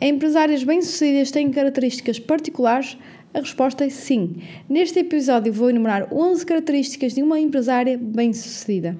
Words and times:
Empresárias 0.00 0.62
bem-sucedidas 0.62 1.32
têm 1.32 1.50
características 1.50 2.20
particulares? 2.20 2.96
A 3.34 3.40
resposta 3.40 3.84
é 3.84 3.88
sim. 3.88 4.36
Neste 4.68 5.00
episódio 5.00 5.52
vou 5.52 5.70
enumerar 5.70 6.06
11 6.14 6.46
características 6.46 7.14
de 7.14 7.22
uma 7.22 7.40
empresária 7.40 7.98
bem-sucedida. 7.98 8.96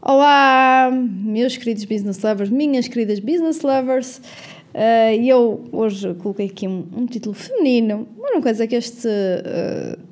Olá, 0.00 0.92
meus 0.92 1.56
queridos 1.56 1.84
business 1.84 2.22
lovers, 2.22 2.50
minhas 2.50 2.86
queridas 2.86 3.18
business 3.18 3.62
lovers. 3.62 4.18
Uh, 4.72 5.20
eu 5.26 5.64
hoje 5.72 6.14
coloquei 6.14 6.46
aqui 6.46 6.68
um, 6.68 6.86
um, 6.96 7.04
título 7.04 7.34
feminino, 7.34 8.06
quer 8.42 8.52
dizer 8.52 8.68
que 8.68 8.76
este 8.76 9.08
uh, 9.08 10.07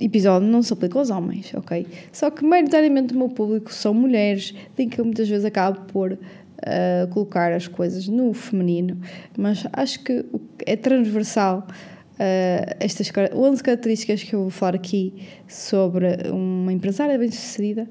episódio 0.00 0.46
não 0.46 0.62
se 0.62 0.72
aplica 0.72 0.98
aos 0.98 1.10
homens, 1.10 1.52
ok? 1.54 1.86
Só 2.12 2.30
que 2.30 2.44
maioritariamente 2.44 3.14
o 3.14 3.18
meu 3.18 3.28
público 3.28 3.72
são 3.72 3.94
mulheres, 3.94 4.54
em 4.78 4.88
que 4.88 5.00
eu 5.00 5.04
muitas 5.04 5.28
vezes 5.28 5.44
acabo 5.44 5.80
por 5.92 6.12
uh, 6.12 7.08
colocar 7.10 7.52
as 7.52 7.66
coisas 7.66 8.06
no 8.08 8.32
feminino, 8.32 8.98
mas 9.36 9.66
acho 9.72 10.02
que 10.02 10.24
é 10.66 10.76
transversal 10.76 11.66
uh, 11.68 12.76
estas 12.80 13.10
11 13.34 13.62
características 13.62 14.22
que 14.22 14.34
eu 14.34 14.42
vou 14.42 14.50
falar 14.50 14.74
aqui 14.74 15.14
sobre 15.48 16.06
uma 16.30 16.72
empresária 16.72 17.18
bem-sucedida 17.18 17.88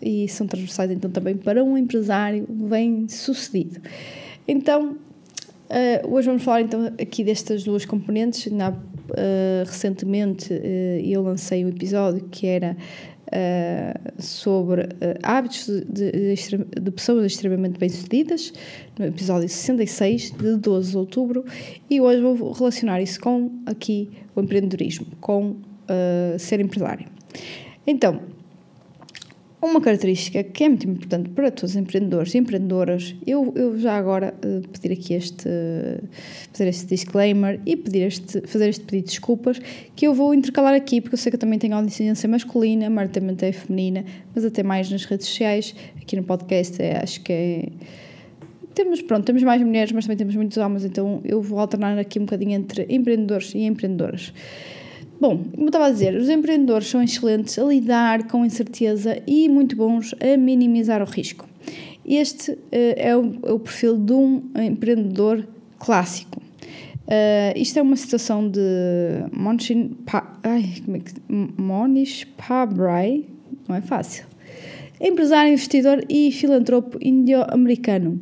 e 0.00 0.28
são 0.28 0.46
transversais 0.46 0.90
então 0.90 1.10
também 1.10 1.36
para 1.36 1.62
um 1.62 1.76
empresário 1.76 2.46
bem-sucedido. 2.48 3.80
Então, 4.46 4.92
uh, 4.92 6.08
hoje 6.12 6.26
vamos 6.26 6.42
falar 6.42 6.62
então 6.62 6.86
aqui 6.86 7.24
destas 7.24 7.64
duas 7.64 7.84
componentes. 7.84 8.50
Na 8.52 8.72
uh, 9.10 9.64
recentemente 9.66 10.52
uh, 10.52 11.00
eu 11.02 11.22
lancei 11.22 11.64
um 11.64 11.68
episódio 11.68 12.24
que 12.30 12.46
era 12.46 12.76
uh, 13.26 14.22
sobre 14.22 14.88
hábitos 15.22 15.66
de, 15.88 16.10
de, 16.12 16.34
de, 16.80 16.90
pessoas 16.90 17.26
extremamente 17.26 17.78
bem-sucedidas, 17.78 18.52
no 18.98 19.06
episódio 19.06 19.48
66, 19.48 20.32
de 20.32 20.56
12 20.56 20.90
de 20.90 20.96
outubro, 20.96 21.44
e 21.88 22.00
hoje 22.00 22.20
vou 22.20 22.52
relacionar 22.52 23.00
isso 23.00 23.20
com 23.20 23.50
aqui 23.66 24.10
o 24.34 24.40
empreendedorismo, 24.40 25.06
com 25.20 25.56
ser 26.38 26.60
empresário. 26.60 27.06
Então, 27.86 28.20
uma 29.60 29.80
característica 29.80 30.42
que 30.44 30.64
é 30.64 30.68
muito 30.68 30.88
importante 30.88 31.30
para 31.30 31.50
todos 31.50 31.72
os 31.72 31.76
empreendedores 31.76 32.32
e 32.34 32.38
empreendedoras, 32.38 33.14
eu, 33.26 33.52
eu 33.56 33.76
já 33.78 33.96
agora 33.96 34.32
uh, 34.44 34.68
pedir 34.68 34.92
aqui 34.92 35.14
este, 35.14 35.48
uh, 35.48 36.08
fazer 36.52 36.68
este 36.68 36.86
disclaimer 36.86 37.60
e 37.66 37.76
pedir 37.76 38.02
este, 38.02 38.40
fazer 38.42 38.68
este 38.68 38.84
pedido 38.84 39.06
de 39.06 39.10
desculpas, 39.10 39.60
que 39.96 40.06
eu 40.06 40.14
vou 40.14 40.32
intercalar 40.32 40.74
aqui, 40.74 41.00
porque 41.00 41.14
eu 41.14 41.18
sei 41.18 41.30
que 41.30 41.36
eu 41.36 41.40
também 41.40 41.58
tenho 41.58 41.74
audiência 41.74 42.28
masculina, 42.28 42.88
maioritariamente 42.88 43.44
é 43.44 43.52
feminina, 43.52 44.04
mas 44.32 44.44
até 44.44 44.62
mais 44.62 44.90
nas 44.90 45.04
redes 45.04 45.26
sociais, 45.26 45.74
aqui 46.00 46.14
no 46.14 46.22
podcast 46.22 46.80
é, 46.80 47.02
acho 47.02 47.20
que 47.22 47.32
é... 47.32 47.68
Temos, 48.74 49.02
pronto, 49.02 49.24
temos 49.24 49.42
mais 49.42 49.60
mulheres, 49.60 49.90
mas 49.90 50.04
também 50.04 50.16
temos 50.16 50.36
muitos 50.36 50.56
homens, 50.56 50.84
então 50.84 51.20
eu 51.24 51.42
vou 51.42 51.58
alternar 51.58 51.98
aqui 51.98 52.20
um 52.20 52.22
bocadinho 52.24 52.52
entre 52.52 52.86
empreendedores 52.88 53.52
e 53.52 53.62
empreendedoras. 53.64 54.32
Bom, 55.20 55.36
como 55.50 55.64
eu 55.64 55.66
estava 55.66 55.86
a 55.86 55.90
dizer, 55.90 56.14
os 56.14 56.28
empreendedores 56.28 56.86
são 56.86 57.02
excelentes 57.02 57.58
a 57.58 57.64
lidar 57.64 58.28
com 58.28 58.44
incerteza 58.44 59.20
e 59.26 59.48
muito 59.48 59.74
bons 59.74 60.14
a 60.20 60.36
minimizar 60.36 61.02
o 61.02 61.04
risco. 61.04 61.48
Este 62.06 62.52
uh, 62.52 62.58
é, 62.70 63.16
o, 63.16 63.34
é, 63.44 63.52
o, 63.52 63.58
perfil 63.58 63.98
de 63.98 64.12
um 64.12 64.42
empreendedor 64.54 65.44
clássico. 65.78 66.40
Uh, 66.40 67.56
isto 67.56 67.78
é 67.80 67.82
uma 67.82 67.96
situação 67.96 68.48
de 68.48 68.60
pa, 70.06 70.38
ai, 70.44 70.74
como 70.84 70.96
é 70.96 71.00
que, 71.00 71.14
Monish 71.60 72.24
Pabrai, 72.36 73.24
não 73.68 73.74
é 73.74 73.80
fácil. 73.80 74.24
Empresário, 75.00 75.52
investidor 75.52 76.04
e 76.08 76.30
filantropo 76.30 76.96
índio-americano. 77.00 78.20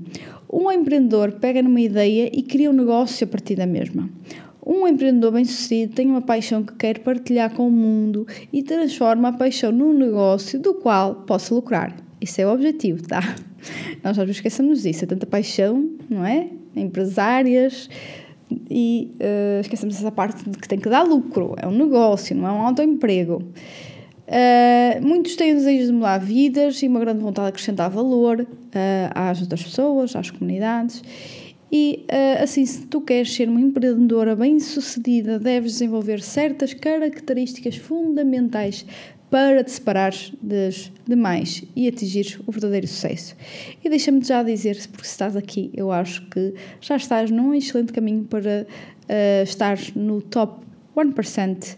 Um 0.50 0.70
empreendedor 0.72 1.32
pega 1.32 1.62
numa 1.62 1.80
ideia 1.80 2.30
e 2.32 2.42
cria 2.42 2.70
um 2.70 2.74
negócio 2.74 3.26
a 3.26 3.28
partir 3.28 3.56
da 3.56 3.66
mesma. 3.66 4.08
Um 4.66 4.88
empreendedor 4.88 5.30
bem-sucedido 5.30 5.94
tem 5.94 6.08
uma 6.08 6.20
paixão 6.20 6.64
que 6.64 6.74
quer 6.74 6.98
partilhar 6.98 7.54
com 7.54 7.68
o 7.68 7.70
mundo 7.70 8.26
e 8.52 8.64
transforma 8.64 9.28
a 9.28 9.32
paixão 9.32 9.70
num 9.70 9.92
negócio 9.92 10.58
do 10.58 10.74
qual 10.74 11.14
possa 11.14 11.54
lucrar. 11.54 11.94
Isso 12.20 12.40
é 12.40 12.46
o 12.46 12.52
objetivo, 12.52 13.00
tá? 13.06 13.20
Nós 14.02 14.16
já 14.16 14.24
nos 14.24 14.34
esquecemos 14.34 14.82
disso. 14.82 15.04
É 15.04 15.06
tanta 15.06 15.24
paixão, 15.24 15.88
não 16.10 16.26
é? 16.26 16.48
Empresárias 16.74 17.88
e 18.68 19.12
uh, 19.20 19.60
esquecemos 19.60 19.96
essa 19.96 20.10
parte 20.10 20.50
de 20.50 20.58
que 20.58 20.66
tem 20.66 20.80
que 20.80 20.88
dar 20.88 21.02
lucro. 21.04 21.54
É 21.62 21.68
um 21.68 21.78
negócio, 21.78 22.34
não 22.34 22.48
é 22.48 22.50
um 22.50 22.62
autoemprego. 22.62 23.44
Uh, 24.26 25.06
muitos 25.06 25.36
têm 25.36 25.52
o 25.52 25.54
desejo 25.54 25.86
de 25.86 25.92
mudar 25.92 26.18
vidas 26.18 26.82
e 26.82 26.88
uma 26.88 26.98
grande 26.98 27.20
vontade 27.20 27.46
de 27.46 27.50
acrescentar 27.50 27.88
valor 27.88 28.40
uh, 28.40 28.46
às 29.14 29.40
outras 29.40 29.62
pessoas, 29.62 30.16
às 30.16 30.28
comunidades. 30.28 31.04
E 31.70 32.04
uh, 32.10 32.42
assim, 32.42 32.64
se 32.64 32.86
tu 32.86 33.00
queres 33.00 33.34
ser 33.34 33.48
uma 33.48 33.60
empreendedora 33.60 34.36
bem-sucedida, 34.36 35.38
deves 35.38 35.72
desenvolver 35.72 36.22
certas 36.22 36.72
características 36.72 37.76
fundamentais 37.76 38.86
para 39.28 39.64
te 39.64 39.72
separares 39.72 40.32
das 40.40 40.92
demais 41.06 41.64
e 41.74 41.88
atingir 41.88 42.40
o 42.46 42.52
verdadeiro 42.52 42.86
sucesso. 42.86 43.34
E 43.84 43.88
deixa-me 43.88 44.22
já 44.22 44.42
dizer, 44.42 44.78
porque 44.92 45.06
estás 45.06 45.34
aqui, 45.34 45.70
eu 45.74 45.90
acho 45.90 46.24
que 46.28 46.54
já 46.80 46.96
estás 46.96 47.30
num 47.30 47.52
excelente 47.52 47.92
caminho 47.92 48.24
para 48.24 48.66
uh, 48.66 49.42
estar 49.42 49.76
no 49.96 50.22
top 50.22 50.64
1% 50.96 51.76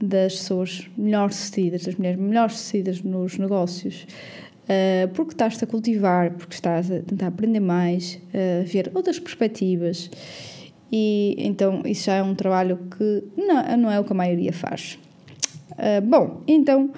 das 0.00 0.34
pessoas 0.36 0.88
melhor 0.96 1.32
sucedidas, 1.32 1.84
das 1.84 1.94
mulheres 1.96 2.20
melhor 2.20 2.50
sucedidas 2.50 3.02
nos 3.02 3.38
negócios. 3.38 4.06
Uh, 4.64 5.08
porque 5.12 5.32
estás 5.32 5.62
a 5.62 5.66
cultivar, 5.66 6.32
porque 6.32 6.54
estás 6.54 6.90
a 6.90 7.00
tentar 7.00 7.26
aprender 7.26 7.60
mais, 7.60 8.18
a 8.32 8.64
ver 8.64 8.90
outras 8.94 9.18
perspectivas. 9.18 10.10
E 10.90 11.36
então 11.38 11.82
isso 11.84 12.06
já 12.06 12.14
é 12.14 12.22
um 12.22 12.34
trabalho 12.34 12.78
que 12.96 13.24
não, 13.36 13.76
não 13.76 13.90
é 13.90 14.00
o 14.00 14.04
que 14.04 14.12
a 14.12 14.16
maioria 14.16 14.52
faz. 14.52 14.98
Uh, 15.72 16.00
bom, 16.02 16.42
então 16.46 16.90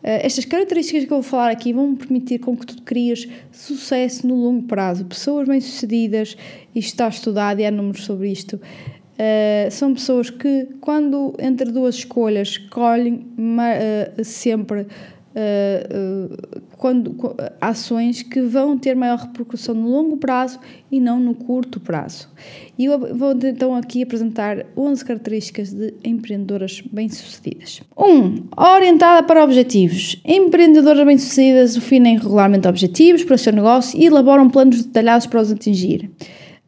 Uh, 0.00 0.24
estas 0.24 0.46
características 0.46 1.04
que 1.04 1.12
eu 1.12 1.20
vou 1.20 1.22
falar 1.22 1.50
aqui 1.50 1.74
vão 1.74 1.94
permitir 1.94 2.38
com 2.38 2.56
que 2.56 2.64
tu 2.64 2.82
crias 2.82 3.28
sucesso 3.52 4.26
no 4.26 4.34
longo 4.34 4.62
prazo. 4.62 5.04
Pessoas 5.04 5.46
bem-sucedidas, 5.46 6.38
isto 6.74 6.88
está 6.88 7.06
estudado 7.06 7.60
e 7.60 7.66
há 7.66 7.70
números 7.70 8.04
sobre 8.04 8.32
isto, 8.32 8.54
uh, 8.56 9.70
são 9.70 9.92
pessoas 9.92 10.30
que, 10.30 10.68
quando 10.80 11.34
entre 11.38 11.70
duas 11.70 11.96
escolhas, 11.96 12.48
escolhem 12.48 13.26
uh, 13.36 14.24
sempre 14.24 14.86
uh, 15.30 16.68
quando, 16.76 17.14
ações 17.60 18.22
que 18.22 18.40
vão 18.40 18.78
ter 18.78 18.94
maior 18.94 19.18
repercussão 19.18 19.74
no 19.74 19.88
longo 19.88 20.16
prazo 20.16 20.58
e 20.90 20.98
não 21.00 21.20
no 21.20 21.34
curto 21.34 21.78
prazo. 21.78 22.28
E 22.78 22.86
eu 22.86 22.98
vou 23.14 23.32
então 23.32 23.74
aqui 23.74 24.02
apresentar 24.02 24.66
11 24.76 25.04
características 25.04 25.72
de 25.72 25.94
empreendedoras 26.02 26.82
bem-sucedidas. 26.92 27.82
1. 27.96 28.04
Um, 28.04 28.48
orientada 28.56 29.22
para 29.22 29.44
objetivos. 29.44 30.20
Empreendedoras 30.24 31.04
bem-sucedidas 31.04 31.74
definem 31.74 32.16
regularmente 32.18 32.66
objetivos 32.66 33.22
para 33.22 33.34
o 33.34 33.38
seu 33.38 33.52
negócio 33.52 34.00
e 34.00 34.06
elaboram 34.06 34.48
planos 34.48 34.84
detalhados 34.84 35.26
para 35.26 35.40
os 35.40 35.52
atingir. 35.52 36.10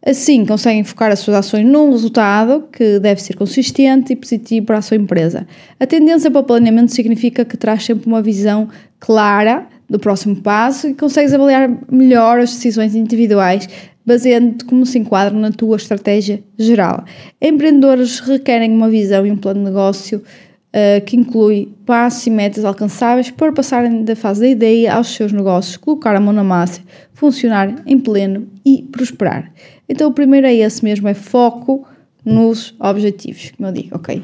Assim, 0.05 0.45
conseguem 0.45 0.83
focar 0.83 1.13
as 1.13 1.21
suas 1.21 1.37
ações 1.37 1.65
num 1.65 1.93
resultado 1.93 2.69
que 2.73 2.99
deve 2.99 3.23
ser 3.23 3.35
consistente 3.37 4.13
e 4.13 4.17
positivo 4.17 4.67
para 4.67 4.79
a 4.79 4.83
sua 4.83 4.97
empresa. 4.97 5.47
A 5.79 5.87
tendência 5.87 6.31
para 6.31 6.41
o 6.41 6.45
planeamento 6.45 6.93
significa 6.93 7.45
que 7.45 7.57
traz 7.57 7.85
sempre 7.85 8.09
uma 8.09 8.21
visão 8.21 8.69
clara 8.99 9.67
do 9.89 10.01
próximo 10.01 10.37
passo 10.37 10.89
e 10.89 10.95
consegues 10.95 11.33
avaliar 11.33 11.71
melhor 11.91 12.41
as 12.41 12.51
decisões 12.51 12.97
individuais 12.97 13.69
baseando-te 14.05 14.65
como 14.65 14.85
se 14.85 14.99
enquadram 14.99 15.39
na 15.39 15.51
tua 15.51 15.77
estratégia 15.77 16.43
geral. 16.59 17.05
Empreendedores 17.41 18.21
requerem 18.21 18.73
uma 18.73 18.89
visão 18.89 19.25
e 19.27 19.31
um 19.31 19.37
plano 19.37 19.61
de 19.61 19.67
negócio 19.67 20.23
uh, 20.73 21.05
que 21.05 21.17
inclui 21.17 21.73
passos 21.85 22.27
e 22.27 22.31
metas 22.31 22.65
alcançáveis 22.65 23.31
para 23.31 23.53
passarem 23.53 24.05
da 24.05 24.17
fase 24.17 24.41
da 24.41 24.49
ideia 24.49 24.95
aos 24.95 25.15
seus 25.15 25.33
negócios, 25.33 25.77
colocar 25.77 26.17
a 26.17 26.21
mão 26.21 26.33
na 26.33 26.45
massa, 26.45 26.81
funcionar 27.13 27.83
em 27.87 27.99
pleno 27.99 28.49
e 28.65 28.83
prosperar. 28.91 29.53
Então 29.89 30.11
o 30.11 30.13
primeiro 30.13 30.47
é 30.47 30.55
esse 30.55 30.83
mesmo, 30.83 31.09
é 31.09 31.15
foco 31.15 31.87
nos 32.25 32.75
objetivos, 32.79 33.53
como 33.57 33.69
eu 33.69 33.73
digo, 33.73 33.97
ok? 33.97 34.23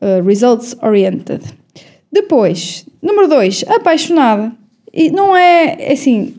Uh, 0.00 0.24
results 0.24 0.76
oriented. 0.82 1.42
Depois, 2.10 2.86
número 3.02 3.28
dois, 3.28 3.64
apaixonada. 3.68 4.52
E 4.92 5.10
não 5.10 5.36
é, 5.36 5.76
é 5.78 5.92
assim, 5.92 6.34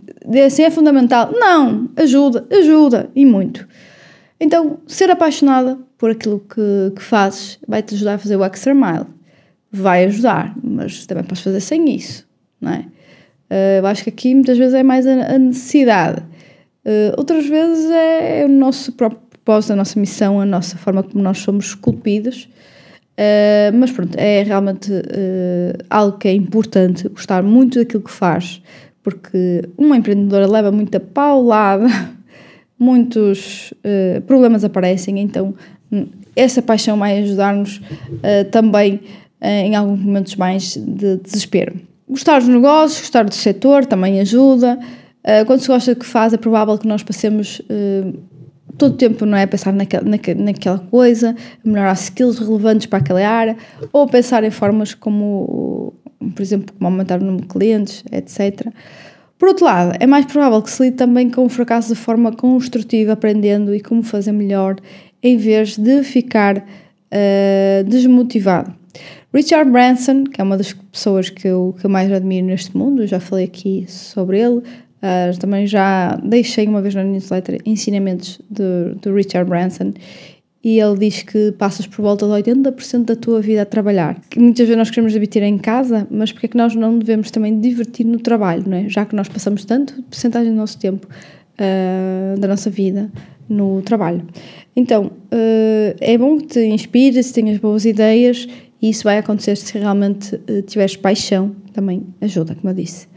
é 0.59 0.69
fundamental. 0.71 1.31
Não, 1.31 1.89
ajuda, 1.95 2.47
ajuda 2.51 3.09
e 3.15 3.25
muito. 3.25 3.67
Então, 4.39 4.79
ser 4.87 5.11
apaixonada 5.11 5.77
por 5.97 6.09
aquilo 6.09 6.39
que, 6.39 6.93
que 6.95 7.01
fazes 7.01 7.59
vai-te 7.67 7.93
ajudar 7.93 8.15
a 8.15 8.17
fazer 8.17 8.35
o 8.35 8.43
extra 8.43 8.73
mile. 8.73 9.05
Vai 9.71 10.05
ajudar, 10.05 10.55
mas 10.63 11.05
também 11.05 11.23
podes 11.23 11.43
fazer 11.43 11.59
sem 11.59 11.95
isso, 11.95 12.27
não 12.59 12.71
é? 12.71 12.85
Uh, 13.49 13.79
eu 13.79 13.87
acho 13.87 14.03
que 14.03 14.09
aqui 14.09 14.33
muitas 14.33 14.57
vezes 14.57 14.75
é 14.75 14.83
mais 14.83 15.07
a, 15.07 15.37
necessidade. 15.39 16.21
Uh, 16.85 17.13
outras 17.17 17.47
vezes 17.47 17.89
é, 17.89 18.45
o 18.45 18.47
nosso 18.47 18.91
próprio 18.91 19.19
propósito, 19.29 19.73
a 19.73 19.75
nossa 19.75 19.99
missão, 19.99 20.39
a 20.39 20.45
nossa 20.45 20.77
forma 20.77 21.01
como 21.01 21.23
nós 21.23 21.39
somos 21.39 21.65
esculpidos. 21.67 22.47
Uh, 23.17 23.75
mas 23.75 23.91
pronto, 23.91 24.15
é 24.17 24.43
realmente 24.43 24.91
algo 25.89 26.17
que 26.17 26.27
é 26.27 26.33
importante, 26.33 27.09
gostar 27.09 27.43
muito 27.43 27.79
daquilo 27.79 28.03
que 28.03 28.11
faz, 28.11 28.61
porque 29.03 29.63
uma 29.77 29.97
empreendedora 29.97 30.47
leva 30.47 30.71
muita 30.71 30.99
paulada, 30.99 31.87
muitos 32.79 33.73
problemas 34.25 34.63
aparecem, 34.63 35.19
então 35.19 35.53
hum, 35.91 36.07
essa 36.33 36.61
paixão 36.61 36.97
vai 36.97 37.19
ajudar-nos 37.19 37.81
também 38.51 39.01
em 39.41 39.75
alguns 39.75 39.99
momentos 39.99 40.35
mais 40.35 40.75
de 40.75 41.17
desespero. 41.17 41.79
Gostar 42.07 42.39
dos 42.39 42.47
negócios, 42.47 43.01
gostar 43.01 43.23
do 43.23 43.33
setor 43.33 43.85
também 43.85 44.19
ajuda. 44.19 44.79
quando 45.45 45.59
se 45.59 45.67
gosta 45.67 45.93
do 45.93 45.99
que 45.99 46.05
faz, 46.05 46.33
é 46.33 46.37
provável 46.37 46.77
que 46.77 46.87
nós 46.87 47.03
passemos 47.03 47.61
todo 48.79 48.93
o 48.93 48.97
tempo 48.97 49.25
não 49.25 49.37
é 49.37 49.45
pensar 49.45 49.73
naquela, 49.73 50.05
naquela 50.37 50.79
coisa, 50.79 51.35
melhorar 51.63 51.93
skills 51.93 52.39
relevantes 52.39 52.87
para 52.87 52.99
aquela 52.99 53.27
área, 53.27 53.57
ou 53.91 54.07
pensar 54.07 54.43
em 54.43 54.49
formas 54.49 54.93
como, 54.93 55.93
por 56.33 56.41
exemplo, 56.41 56.73
como 56.73 56.87
aumentar 56.87 57.21
o 57.21 57.25
número 57.25 57.43
de 57.43 57.47
clientes, 57.47 58.03
etc. 58.11 58.67
Por 59.37 59.49
outro 59.49 59.65
lado, 59.65 59.95
é 59.99 60.07
mais 60.07 60.25
provável 60.25 60.61
que 60.61 60.71
se 60.71 60.83
lide 60.83 60.95
também 60.95 61.29
com 61.29 61.45
o 61.45 61.49
fracasso 61.49 61.89
de 61.89 61.99
forma 61.99 62.31
construtiva, 62.31 63.13
aprendendo 63.13 63.75
e 63.75 63.81
como 63.81 64.01
fazer 64.01 64.31
melhor, 64.31 64.77
em 65.21 65.37
vez 65.37 65.77
de 65.77 66.03
ficar 66.03 66.57
uh, 66.57 67.83
desmotivado. 67.85 68.78
Richard 69.33 69.69
Branson, 69.69 70.23
que 70.23 70.41
é 70.41 70.43
uma 70.43 70.57
das 70.57 70.73
pessoas 70.73 71.29
que 71.29 71.47
eu, 71.47 71.75
que 71.79 71.85
eu 71.85 71.89
mais 71.89 72.11
admiro 72.11 72.47
neste 72.47 72.75
mundo, 72.75 73.05
já 73.05 73.19
falei 73.19 73.45
aqui 73.45 73.85
sobre 73.87 74.39
ele, 74.39 74.63
Uh, 74.99 75.37
também 75.39 75.65
já 75.65 76.17
deixei 76.17 76.67
uma 76.67 76.81
vez 76.81 76.93
na 76.93 77.05
newsletter 77.05 77.61
ensinamentos 77.65 78.41
do, 78.49 79.13
Richard 79.13 79.49
Branson 79.49 79.93
e 80.61 80.77
ele 80.77 80.97
diz 80.97 81.23
que 81.23 81.53
passas 81.53 81.87
por 81.87 82.01
volta 82.01 82.25
de 82.25 82.33
80% 82.33 83.05
da 83.05 83.15
tua 83.15 83.41
vida 83.41 83.61
a 83.61 83.65
trabalhar. 83.65 84.19
Que 84.29 84.37
muitas 84.39 84.67
vezes 84.67 84.77
nós 84.77 84.89
queremos 84.89 85.13
divertir 85.13 85.41
em 85.41 85.57
casa, 85.57 86.05
mas 86.11 86.33
porque 86.33 86.47
é 86.47 86.49
que 86.49 86.57
nós 86.57 86.75
não 86.75 86.99
devemos 86.99 87.31
também 87.31 87.61
divertir 87.61 88.05
no 88.05 88.19
trabalho, 88.19 88.65
não 88.67 88.75
é? 88.75 88.89
Já 88.89 89.05
que 89.05 89.15
nós 89.15 89.29
passamos 89.29 89.63
tanto 89.63 90.03
porcentagem 90.03 90.51
do 90.51 90.57
nosso 90.57 90.77
tempo, 90.77 91.07
uh, 91.07 92.37
da 92.37 92.49
nossa 92.49 92.69
vida, 92.69 93.09
no 93.47 93.81
trabalho. 93.81 94.27
Então, 94.75 95.05
uh, 95.05 95.95
é 96.01 96.17
bom 96.17 96.37
que 96.39 96.47
te 96.47 96.59
inspires, 96.65 97.31
tenhas 97.31 97.57
boas 97.57 97.85
ideias 97.85 98.45
e 98.81 98.89
isso 98.89 99.03
vai 99.03 99.17
acontecer 99.17 99.55
se 99.55 99.77
realmente 99.77 100.39
tiveres 100.67 100.95
paixão, 100.95 101.55
também 101.73 102.03
ajuda, 102.21 102.55
como 102.55 102.69
eu 102.69 102.75
disse. 102.75 103.07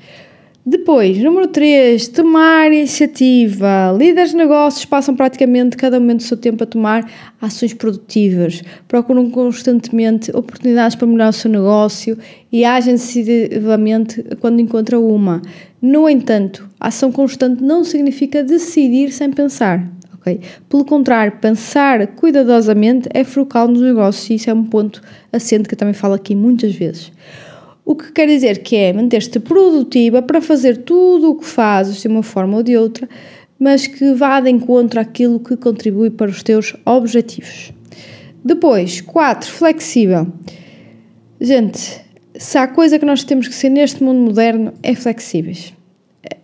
Depois, 0.64 1.18
número 1.18 1.48
3, 1.48 2.06
tomar 2.06 2.72
iniciativa. 2.72 3.92
Líderes 3.98 4.30
de 4.30 4.36
negócios 4.36 4.84
passam 4.84 5.16
praticamente 5.16 5.76
cada 5.76 5.98
momento 5.98 6.18
do 6.18 6.22
seu 6.22 6.36
tempo 6.36 6.62
a 6.62 6.66
tomar 6.66 7.10
ações 7.40 7.74
produtivas, 7.74 8.62
procuram 8.86 9.28
constantemente 9.28 10.30
oportunidades 10.30 10.94
para 10.94 11.08
melhorar 11.08 11.30
o 11.30 11.32
seu 11.32 11.50
negócio 11.50 12.16
e 12.52 12.64
agem 12.64 12.94
decisivamente 12.94 14.24
quando 14.38 14.60
encontram 14.60 15.04
uma. 15.04 15.42
No 15.80 16.08
entanto, 16.08 16.68
ação 16.78 17.10
constante 17.10 17.60
não 17.60 17.82
significa 17.82 18.44
decidir 18.44 19.10
sem 19.10 19.32
pensar. 19.32 19.84
Pelo 20.68 20.84
contrário, 20.84 21.38
pensar 21.40 22.06
cuidadosamente 22.08 23.08
é 23.12 23.24
frugal 23.24 23.68
nos 23.68 23.80
negócios 23.80 24.30
e 24.30 24.34
isso 24.34 24.50
é 24.50 24.54
um 24.54 24.64
ponto 24.64 25.02
assente 25.32 25.68
que 25.68 25.74
eu 25.74 25.78
também 25.78 25.94
falo 25.94 26.14
aqui 26.14 26.34
muitas 26.34 26.74
vezes. 26.74 27.12
O 27.84 27.96
que 27.96 28.12
quer 28.12 28.26
dizer 28.26 28.62
que 28.62 28.76
é 28.76 28.92
manter-te 28.92 29.40
produtiva 29.40 30.22
para 30.22 30.40
fazer 30.40 30.78
tudo 30.78 31.30
o 31.30 31.34
que 31.34 31.44
fazes 31.44 32.00
de 32.00 32.08
uma 32.08 32.22
forma 32.22 32.56
ou 32.56 32.62
de 32.62 32.76
outra, 32.76 33.08
mas 33.58 33.86
que 33.86 34.12
vá 34.14 34.40
de 34.40 34.50
encontro 34.50 35.00
àquilo 35.00 35.40
que 35.40 35.56
contribui 35.56 36.10
para 36.10 36.30
os 36.30 36.42
teus 36.42 36.76
objetivos. 36.84 37.72
Depois, 38.44 39.00
4. 39.00 39.50
Flexível. 39.50 40.26
Gente, 41.40 42.00
se 42.36 42.58
há 42.58 42.66
coisa 42.66 42.98
que 42.98 43.04
nós 43.04 43.24
temos 43.24 43.48
que 43.48 43.54
ser 43.54 43.68
neste 43.68 44.02
mundo 44.02 44.20
moderno, 44.20 44.72
é 44.82 44.94
flexíveis. 44.94 45.72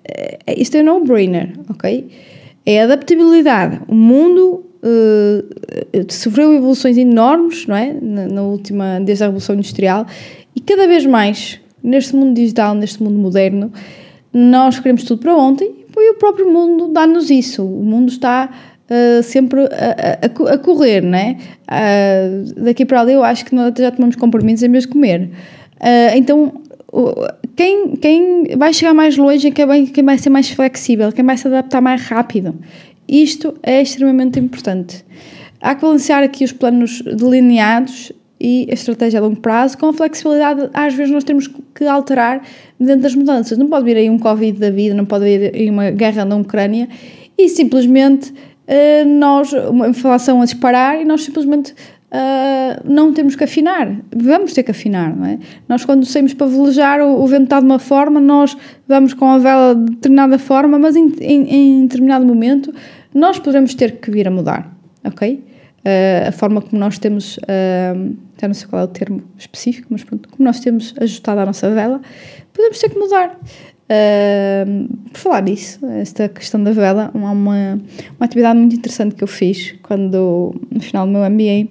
É, 0.04 0.38
é, 0.46 0.60
isto 0.60 0.76
é 0.76 0.82
no-brainer, 0.82 1.52
ok? 1.68 2.08
É 2.70 2.82
adaptabilidade. 2.82 3.80
O 3.88 3.94
mundo 3.94 4.62
uh, 4.82 6.12
sofreu 6.12 6.52
evoluções 6.52 6.98
enormes, 6.98 7.66
não 7.66 7.74
é? 7.74 7.96
Na, 7.98 8.26
na 8.26 8.42
última, 8.42 9.00
desde 9.00 9.24
a 9.24 9.28
Revolução 9.28 9.54
Industrial, 9.54 10.06
e 10.54 10.60
cada 10.60 10.86
vez 10.86 11.06
mais, 11.06 11.58
neste 11.82 12.14
mundo 12.14 12.34
digital, 12.34 12.74
neste 12.74 13.02
mundo 13.02 13.16
moderno, 13.18 13.72
nós 14.34 14.78
queremos 14.78 15.02
tudo 15.04 15.22
para 15.22 15.34
ontem 15.34 15.76
e 15.96 16.10
o 16.10 16.18
próprio 16.18 16.52
mundo 16.52 16.88
dá-nos 16.88 17.30
isso. 17.30 17.64
O 17.64 17.82
mundo 17.82 18.10
está 18.10 18.50
uh, 18.50 19.22
sempre 19.22 19.60
a, 19.62 20.18
a, 20.26 20.52
a, 20.52 20.58
correr, 20.58 21.00
né? 21.00 21.38
Uh, 21.62 22.64
daqui 22.64 22.84
para 22.84 23.00
ali 23.00 23.14
eu 23.14 23.24
acho 23.24 23.46
que 23.46 23.54
nós 23.54 23.72
já 23.78 23.90
tomamos 23.90 24.14
compromissos 24.14 24.62
em 24.62 24.70
vez 24.70 24.84
de 24.84 24.90
comer. 24.90 25.30
Uh, 25.80 26.14
então, 26.14 26.52
quem, 27.54 27.96
quem 27.96 28.44
vai 28.56 28.72
chegar 28.72 28.94
mais 28.94 29.16
longe 29.16 29.48
é 29.48 29.50
quem 29.50 29.66
vai, 30.04 30.18
ser 30.18 30.30
mais 30.30 30.50
flexível, 30.50 31.12
quem 31.12 31.24
vai 31.24 31.36
se 31.36 31.46
adaptar 31.46 31.80
mais 31.80 32.02
rápido. 32.02 32.54
Isto 33.06 33.54
é 33.62 33.82
extremamente 33.82 34.38
importante. 34.38 35.04
Há 35.60 35.74
que 35.74 35.82
balancear 35.82 36.22
aqui 36.22 36.44
os 36.44 36.52
planos 36.52 37.02
delineados 37.02 38.12
e 38.40 38.68
a 38.70 38.74
estratégia 38.74 39.18
a 39.18 39.22
longo 39.22 39.36
prazo, 39.36 39.76
com 39.76 39.86
a 39.86 39.92
flexibilidade, 39.92 40.70
às 40.72 40.94
vezes 40.94 41.12
nós 41.12 41.24
temos 41.24 41.48
que 41.74 41.84
alterar 41.84 42.42
dentro 42.78 43.02
das 43.02 43.14
mudanças. 43.14 43.58
Não 43.58 43.66
pode 43.66 43.84
vir 43.84 43.96
aí 43.96 44.08
um 44.08 44.18
Covid 44.18 44.58
da 44.58 44.70
vida, 44.70 44.94
não 44.94 45.04
pode 45.04 45.24
vir 45.24 45.54
aí 45.54 45.68
uma 45.68 45.90
guerra 45.90 46.24
na 46.24 46.36
Ucrânia 46.36 46.88
e 47.36 47.48
simplesmente 47.48 48.30
uh, 48.30 49.08
nós, 49.08 49.52
uma 49.52 49.88
inflação 49.88 50.40
a 50.40 50.44
disparar 50.44 51.00
e 51.00 51.04
nós 51.04 51.24
simplesmente 51.24 51.74
uh, 52.12 52.82
não 52.84 53.12
temos 53.12 53.36
que 53.36 53.44
afinar. 53.44 53.96
Vamos 54.14 54.52
ter 54.52 54.62
que 54.62 54.70
afinar, 54.70 55.14
não 55.14 55.26
é? 55.26 55.38
Nós, 55.68 55.84
quando 55.84 56.04
saímos 56.04 56.34
para 56.34 56.46
velejar, 56.46 57.00
o, 57.00 57.22
o 57.22 57.26
vento 57.26 57.44
está 57.44 57.60
de 57.60 57.66
uma 57.66 57.78
forma, 57.78 58.20
nós 58.20 58.56
vamos 58.86 59.14
com 59.14 59.26
a 59.26 59.38
vela 59.38 59.74
de 59.74 59.94
determinada 59.94 60.38
forma, 60.38 60.78
mas 60.78 60.96
em, 60.96 61.12
em, 61.20 61.54
em 61.54 61.82
determinado 61.86 62.24
momento 62.24 62.74
nós 63.14 63.38
podemos 63.38 63.74
ter 63.74 64.00
que 64.00 64.10
vir 64.10 64.28
a 64.28 64.30
mudar, 64.30 64.70
ok? 65.04 65.44
Uh, 65.78 66.28
a 66.28 66.32
forma 66.32 66.60
como 66.60 66.78
nós 66.78 66.98
temos 66.98 67.38
já 68.40 68.46
não 68.46 68.54
sei 68.54 68.68
qual 68.68 68.82
é 68.82 68.84
o 68.84 68.88
termo 68.88 69.22
específico, 69.36 69.88
mas 69.90 70.04
pronto, 70.04 70.28
como 70.28 70.44
nós 70.44 70.60
temos 70.60 70.94
ajustado 71.00 71.40
a 71.40 71.46
nossa 71.46 71.68
vela, 71.70 72.00
podemos 72.52 72.78
ter 72.78 72.88
que 72.90 72.98
mudar. 72.98 73.38
Uh, 73.90 74.96
por 75.10 75.18
falar 75.18 75.42
nisso, 75.42 75.84
esta 75.86 76.28
questão 76.28 76.62
da 76.62 76.70
vela, 76.72 77.10
uma, 77.14 77.32
uma, 77.32 77.80
uma 78.18 78.26
atividade 78.26 78.58
muito 78.58 78.76
interessante 78.76 79.14
que 79.14 79.24
eu 79.24 79.28
fiz 79.28 79.74
quando, 79.82 80.54
no 80.70 80.80
final 80.80 81.06
do 81.06 81.12
meu 81.12 81.28
MBA, 81.28 81.68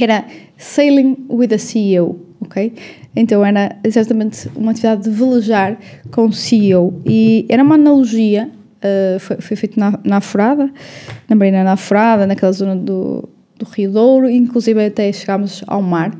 que 0.00 0.04
era 0.04 0.24
Sailing 0.56 1.26
with 1.28 1.52
a 1.52 1.58
CEO, 1.58 2.18
ok? 2.40 2.72
Então 3.14 3.44
era 3.44 3.76
exatamente 3.84 4.48
uma 4.56 4.70
atividade 4.70 5.02
de 5.04 5.10
velejar 5.10 5.78
com 6.10 6.24
o 6.24 6.32
CEO 6.32 7.02
e 7.04 7.44
era 7.50 7.62
uma 7.62 7.74
analogia, 7.74 8.48
uh, 8.78 9.20
foi, 9.20 9.36
foi 9.36 9.56
feito 9.58 9.78
na, 9.78 10.00
na 10.02 10.22
na 11.28 11.36
Marina 11.36 11.62
na 11.62 11.72
Afurada, 11.72 12.26
naquela 12.26 12.50
zona 12.50 12.74
do, 12.74 13.28
do 13.58 13.66
Rio 13.66 13.92
Douro, 13.92 14.30
inclusive 14.30 14.82
até 14.86 15.12
chegámos 15.12 15.62
ao 15.66 15.82
mar. 15.82 16.16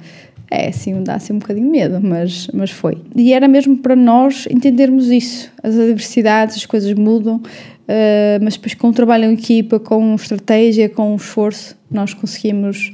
É, 0.50 0.68
assim, 0.68 1.02
dá 1.02 1.14
assim 1.14 1.32
um 1.32 1.38
bocadinho 1.38 1.64
de 1.64 1.72
medo, 1.72 2.00
mas, 2.02 2.48
mas 2.52 2.70
foi. 2.70 2.98
E 3.16 3.32
era 3.32 3.48
mesmo 3.48 3.78
para 3.78 3.96
nós 3.96 4.46
entendermos 4.50 5.08
isso. 5.08 5.50
As 5.62 5.74
adversidades, 5.74 6.56
as 6.56 6.66
coisas 6.66 6.92
mudam, 6.92 7.36
uh, 7.36 8.42
mas 8.42 8.56
depois 8.56 8.74
com 8.74 8.88
o 8.88 8.92
trabalho 8.92 9.24
em 9.24 9.32
equipa, 9.32 9.80
com 9.80 10.14
estratégia, 10.14 10.86
com 10.86 11.14
esforço, 11.14 11.74
nós 11.90 12.12
conseguimos 12.12 12.92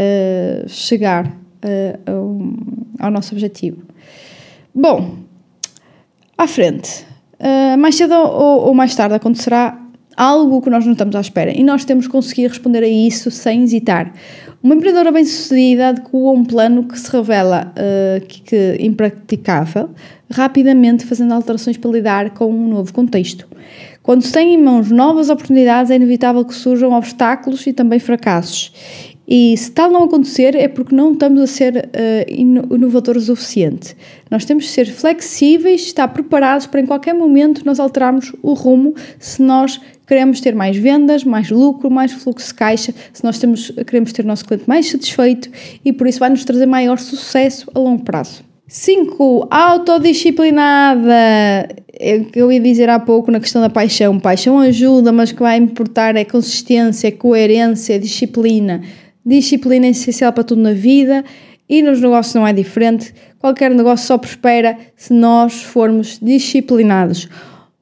uh, 0.00 0.68
chegar 0.68 1.26
uh, 1.26 2.44
ao, 2.98 3.10
nosso 3.10 3.34
objetivo. 3.34 3.82
Bom, 4.74 5.16
à 6.36 6.46
frente. 6.46 7.06
mais 7.78 7.94
cedo 7.94 8.14
ou, 8.14 8.66
ou 8.66 8.74
mais 8.74 8.94
tarde 8.94 9.14
acontecerá 9.14 9.78
algo 10.16 10.62
que 10.62 10.70
nós 10.70 10.84
não 10.84 10.92
estamos 10.92 11.14
à 11.14 11.20
espera 11.20 11.52
e 11.52 11.62
nós 11.62 11.84
temos 11.84 12.06
que 12.06 12.12
conseguir 12.12 12.48
responder 12.48 12.82
a 12.82 12.88
isso 12.88 13.30
sem 13.30 13.62
hesitar. 13.62 14.12
Uma 14.62 14.74
empreendedora 14.74 15.12
bem-sucedida 15.12 15.88
adequa 15.88 16.32
um 16.32 16.44
plano 16.44 16.84
que 16.84 16.98
se 16.98 17.10
revela 17.10 17.72
uh, 17.76 18.26
que, 18.26 18.40
que 18.40 18.76
impraticável, 18.80 19.90
rapidamente 20.30 21.04
fazendo 21.04 21.32
alterações 21.34 21.76
para 21.76 21.90
lidar 21.90 22.30
com 22.30 22.46
um 22.46 22.68
novo 22.68 22.92
contexto. 22.92 23.46
Quando 24.02 24.22
se 24.22 24.32
tem 24.32 24.54
em 24.54 24.62
mãos 24.62 24.90
novas 24.90 25.28
oportunidades, 25.28 25.90
é 25.90 25.96
inevitável 25.96 26.44
que 26.44 26.54
surjam 26.54 26.92
obstáculos 26.92 27.66
e 27.66 27.72
também 27.72 27.98
fracassos. 27.98 28.72
E 29.28 29.56
se 29.56 29.72
tal 29.72 29.90
não 29.90 30.04
acontecer, 30.04 30.54
é 30.54 30.68
porque 30.68 30.94
não 30.94 31.12
estamos 31.12 31.40
a 31.40 31.46
ser 31.46 31.76
uh, 31.76 32.70
inovadores 32.74 33.28
o 33.28 33.34
suficiente. 33.34 33.96
Nós 34.30 34.44
temos 34.44 34.64
de 34.64 34.70
ser 34.70 34.86
flexíveis, 34.86 35.82
estar 35.82 36.08
preparados 36.08 36.66
para 36.66 36.80
em 36.80 36.86
qualquer 36.86 37.14
momento 37.14 37.62
nós 37.64 37.80
alterarmos 37.80 38.32
o 38.42 38.52
rumo 38.52 38.94
se 39.18 39.42
nós 39.42 39.80
queremos 40.06 40.40
ter 40.40 40.54
mais 40.54 40.76
vendas, 40.76 41.24
mais 41.24 41.50
lucro, 41.50 41.90
mais 41.90 42.12
fluxo 42.12 42.48
de 42.48 42.54
caixa, 42.54 42.94
se 43.12 43.24
nós 43.24 43.38
temos, 43.38 43.72
queremos 43.86 44.12
ter 44.12 44.24
o 44.24 44.28
nosso 44.28 44.44
cliente 44.44 44.68
mais 44.68 44.88
satisfeito 44.88 45.50
e 45.84 45.92
por 45.92 46.06
isso 46.06 46.20
vai 46.20 46.30
nos 46.30 46.44
trazer 46.44 46.66
maior 46.66 46.98
sucesso 46.98 47.68
a 47.74 47.78
longo 47.78 48.04
prazo. 48.04 48.44
5. 48.68 49.48
Autodisciplinada. 49.50 51.12
É 51.12 52.26
eu 52.34 52.52
ia 52.52 52.60
dizer 52.60 52.90
há 52.90 52.98
pouco 52.98 53.30
na 53.30 53.40
questão 53.40 53.62
da 53.62 53.70
paixão. 53.70 54.20
Paixão 54.20 54.58
ajuda, 54.58 55.10
mas 55.12 55.30
o 55.30 55.34
que 55.34 55.40
vai 55.40 55.56
importar 55.56 56.14
é 56.14 56.24
consistência, 56.24 57.10
coerência, 57.10 57.98
disciplina. 57.98 58.82
Disciplina 59.26 59.86
é 59.86 59.90
essencial 59.90 60.32
para 60.32 60.44
tudo 60.44 60.62
na 60.62 60.72
vida 60.72 61.24
e 61.68 61.82
nos 61.82 62.00
negócios 62.00 62.32
não 62.36 62.46
é 62.46 62.52
diferente. 62.52 63.12
Qualquer 63.40 63.72
negócio 63.72 64.06
só 64.06 64.16
prospera 64.16 64.78
se 64.94 65.12
nós 65.12 65.64
formos 65.64 66.20
disciplinados. 66.22 67.28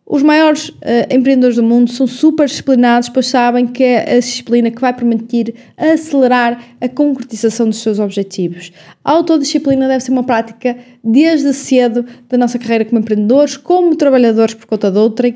Os 0.06 0.22
maiores 0.22 0.68
uh, 0.68 0.74
empreendedores 1.10 1.56
do 1.56 1.62
mundo 1.62 1.90
são 1.90 2.06
super 2.06 2.46
disciplinados, 2.46 3.08
pois 3.08 3.26
sabem 3.26 3.66
que 3.66 3.82
é 3.82 4.16
a 4.16 4.18
disciplina 4.20 4.70
que 4.70 4.80
vai 4.80 4.92
permitir 4.92 5.54
acelerar 5.76 6.62
a 6.80 6.88
concretização 6.88 7.68
dos 7.68 7.78
seus 7.78 7.98
objetivos. 7.98 8.72
A 9.02 9.12
autodisciplina 9.12 9.86
deve 9.88 10.04
ser 10.04 10.12
uma 10.12 10.24
prática 10.24 10.76
desde 11.02 11.52
cedo 11.52 12.06
da 12.28 12.38
nossa 12.38 12.58
carreira 12.58 12.84
como 12.84 13.00
empreendedores, 13.00 13.56
como 13.56 13.96
trabalhadores 13.96 14.54
por 14.54 14.66
conta 14.66 14.90
de 14.90 14.98
outrem, 14.98 15.34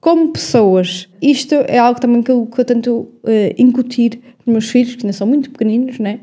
como 0.00 0.28
pessoas. 0.32 1.08
Isto 1.20 1.54
é 1.68 1.78
algo 1.78 2.00
também 2.00 2.22
que 2.22 2.30
eu, 2.30 2.46
que 2.46 2.60
eu 2.60 2.64
tento 2.64 2.90
uh, 2.92 3.54
incutir 3.58 4.20
nos 4.46 4.52
meus 4.52 4.70
filhos, 4.70 4.96
que 4.96 5.04
ainda 5.04 5.12
são 5.12 5.26
muito 5.26 5.50
pequeninos, 5.50 5.98
né? 5.98 6.20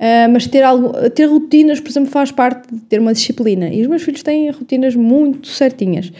Uh, 0.00 0.28
mas 0.32 0.46
ter, 0.48 0.62
algo, 0.62 0.92
ter 1.10 1.26
rotinas, 1.26 1.78
por 1.78 1.90
exemplo, 1.90 2.10
faz 2.10 2.32
parte 2.32 2.74
de 2.74 2.80
ter 2.80 2.98
uma 2.98 3.12
disciplina. 3.12 3.68
E 3.68 3.82
os 3.82 3.86
meus 3.86 4.02
filhos 4.02 4.22
têm 4.22 4.50
rotinas 4.50 4.96
muito 4.96 5.46
certinhas. 5.46 6.12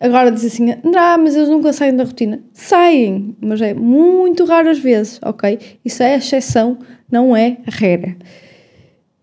Agora 0.00 0.32
diz 0.32 0.44
assim, 0.44 0.74
não, 0.82 1.18
mas 1.18 1.36
eles 1.36 1.48
nunca 1.48 1.72
saem 1.72 1.94
da 1.94 2.04
rotina. 2.04 2.40
Saem, 2.54 3.36
mas 3.40 3.60
é 3.60 3.74
muito 3.74 4.44
raras 4.44 4.78
vezes, 4.78 5.20
ok? 5.22 5.58
Isso 5.84 6.02
é 6.02 6.16
exceção, 6.16 6.78
não 7.10 7.36
é 7.36 7.58
regra. 7.66 8.16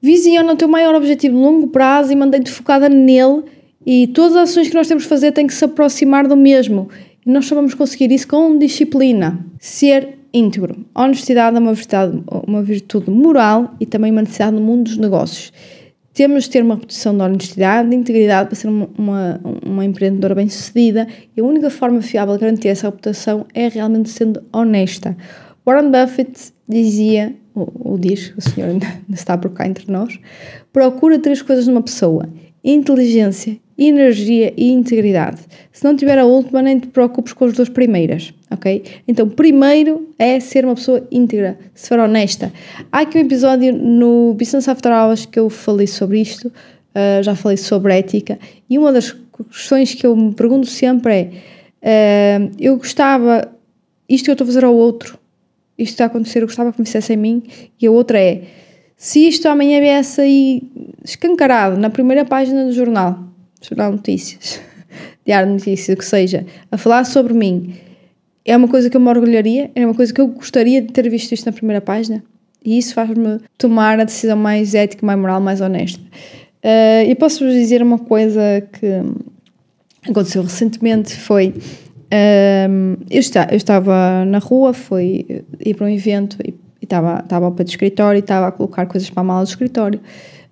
Visiona 0.01 0.53
o 0.53 0.55
teu 0.55 0.69
maior 0.69 0.95
objetivo 0.95 1.35
de 1.35 1.41
longo 1.41 1.67
prazo 1.67 2.13
e 2.13 2.15
mantém-te 2.15 2.49
focada 2.49 2.87
nele 2.87 3.43
e 3.91 4.05
todas 4.05 4.35
as 4.35 4.51
ações 4.51 4.69
que 4.69 4.75
nós 4.75 4.87
temos 4.87 5.05
que 5.05 5.09
fazer 5.09 5.31
têm 5.31 5.47
que 5.47 5.53
se 5.53 5.65
aproximar 5.65 6.27
do 6.27 6.37
mesmo. 6.37 6.89
E 7.25 7.31
nós 7.31 7.47
só 7.47 7.55
vamos 7.55 7.73
conseguir 7.73 8.11
isso 8.11 8.27
com 8.27 8.55
disciplina. 8.55 9.43
Ser 9.59 10.19
íntegro. 10.31 10.85
honestidade 10.93 11.57
é 11.57 11.59
uma 11.59 11.73
virtude, 11.73 12.23
uma 12.45 12.61
virtude 12.61 13.09
moral 13.09 13.73
e 13.79 13.87
também 13.87 14.11
uma 14.11 14.21
necessidade 14.21 14.55
no 14.55 14.61
mundo 14.61 14.83
dos 14.83 14.97
negócios. 14.97 15.51
Temos 16.13 16.43
de 16.43 16.51
ter 16.51 16.63
uma 16.63 16.75
reputação 16.75 17.17
de 17.17 17.23
honestidade, 17.23 17.89
de 17.89 17.95
integridade 17.95 18.49
para 18.49 18.55
ser 18.55 18.67
uma, 18.67 18.87
uma, 18.95 19.41
uma 19.65 19.83
empreendedora 19.83 20.35
bem-sucedida 20.35 21.07
e 21.35 21.41
a 21.41 21.43
única 21.43 21.71
forma 21.71 21.99
fiável 21.99 22.35
de 22.35 22.41
garantir 22.41 22.67
essa 22.67 22.85
reputação 22.85 23.47
é 23.55 23.69
realmente 23.69 24.11
sendo 24.11 24.43
honesta. 24.53 25.17
Warren 25.65 25.89
Buffett 25.89 26.53
dizia, 26.67 27.35
ou, 27.55 27.71
ou 27.79 27.97
diz, 27.97 28.35
o 28.37 28.41
senhor 28.41 28.69
ainda 28.69 28.85
está 29.11 29.35
por 29.35 29.49
cá 29.49 29.65
entre 29.67 29.91
nós, 29.91 30.19
procura 30.71 31.17
três 31.17 31.41
coisas 31.41 31.65
numa 31.65 31.81
pessoa: 31.81 32.29
inteligência, 32.63 33.57
energia 33.87 34.53
e 34.57 34.71
integridade. 34.71 35.39
Se 35.71 35.85
não 35.85 35.95
tiver 35.95 36.19
a 36.19 36.25
última, 36.25 36.61
nem 36.61 36.77
te 36.77 36.87
preocupes 36.87 37.31
com 37.31 37.45
as 37.45 37.53
duas 37.53 37.69
primeiras, 37.69 38.33
ok? 38.51 38.83
Então, 39.07 39.29
primeiro 39.29 40.09
é 40.19 40.39
ser 40.41 40.65
uma 40.65 40.75
pessoa 40.75 41.07
íntegra, 41.09 41.57
se 41.73 41.87
for 41.87 41.99
honesta. 41.99 42.51
Há 42.91 42.99
aqui 43.01 43.17
um 43.17 43.21
episódio 43.21 43.71
no 43.73 44.33
Business 44.33 44.67
After 44.67 44.91
Hours 44.91 45.25
que 45.25 45.39
eu 45.39 45.49
falei 45.49 45.87
sobre 45.87 46.19
isto, 46.19 46.47
uh, 46.49 47.23
já 47.23 47.33
falei 47.35 47.55
sobre 47.55 47.97
ética, 47.97 48.37
e 48.69 48.77
uma 48.77 48.91
das 48.91 49.15
questões 49.49 49.93
que 49.93 50.05
eu 50.05 50.13
me 50.15 50.33
pergunto 50.33 50.67
sempre 50.67 51.31
é: 51.81 52.41
uh, 52.41 52.51
eu 52.59 52.75
gostava, 52.75 53.49
isto 54.09 54.25
que 54.25 54.31
eu 54.31 54.33
estou 54.33 54.43
a 54.43 54.47
fazer 54.47 54.65
ao 54.65 54.75
outro, 54.75 55.17
isto 55.77 55.93
está 55.93 56.03
a 56.03 56.07
acontecer, 56.07 56.39
eu 56.41 56.47
gostava 56.47 56.73
que 56.73 56.81
me 56.81 56.85
fizesse 56.85 57.13
em 57.13 57.17
mim, 57.17 57.43
e 57.81 57.87
a 57.87 57.91
outra 57.91 58.19
é. 58.19 58.41
Se 58.97 59.25
isto 59.25 59.47
amanhã 59.47 59.79
viesse 59.79 60.19
aí 60.19 60.63
escancarado 61.05 61.77
na 61.77 61.89
primeira 61.89 62.25
página 62.25 62.65
do 62.65 62.73
jornal, 62.73 63.28
Jornal 63.61 63.91
Notícias, 63.91 64.59
Diário 65.25 65.47
de 65.47 65.53
Notícias, 65.53 65.95
o 65.95 65.97
que 65.97 66.05
seja, 66.05 66.45
a 66.71 66.77
falar 66.77 67.05
sobre 67.05 67.33
mim, 67.33 67.75
é 68.45 68.55
uma 68.55 68.67
coisa 68.67 68.89
que 68.89 68.97
eu 68.97 69.01
me 69.01 69.09
orgulharia, 69.09 69.69
é 69.75 69.85
uma 69.85 69.93
coisa 69.93 70.13
que 70.13 70.19
eu 70.19 70.27
gostaria 70.27 70.81
de 70.81 70.91
ter 70.91 71.07
visto 71.09 71.31
isto 71.33 71.45
na 71.45 71.51
primeira 71.51 71.81
página. 71.81 72.23
E 72.65 72.77
isso 72.77 72.93
faz-me 72.93 73.39
tomar 73.57 73.99
a 73.99 74.03
decisão 74.03 74.37
mais 74.37 74.73
ética, 74.73 75.05
mais 75.05 75.19
moral, 75.19 75.39
mais 75.39 75.61
honesta. 75.61 76.01
Uh, 76.63 77.07
e 77.07 77.15
posso-vos 77.15 77.53
dizer 77.53 77.81
uma 77.81 77.99
coisa 77.99 78.41
que 78.73 79.01
aconteceu 80.09 80.43
recentemente, 80.43 81.15
foi... 81.15 81.53
Uh, 82.11 82.97
eu, 83.09 83.19
está, 83.19 83.47
eu 83.51 83.57
estava 83.57 84.25
na 84.25 84.39
rua, 84.39 84.73
fui 84.73 85.43
ir 85.63 85.75
para 85.75 85.85
um 85.85 85.89
evento 85.89 86.37
e 86.43 86.55
estava 86.81 87.45
ao 87.45 87.51
pé 87.51 87.63
do 87.63 87.69
escritório 87.69 88.17
e 88.17 88.21
estava 88.21 88.47
a 88.47 88.51
colocar 88.51 88.87
coisas 88.87 89.09
para 89.09 89.21
a 89.21 89.23
mala 89.23 89.43
do 89.43 89.47
escritório, 89.47 90.01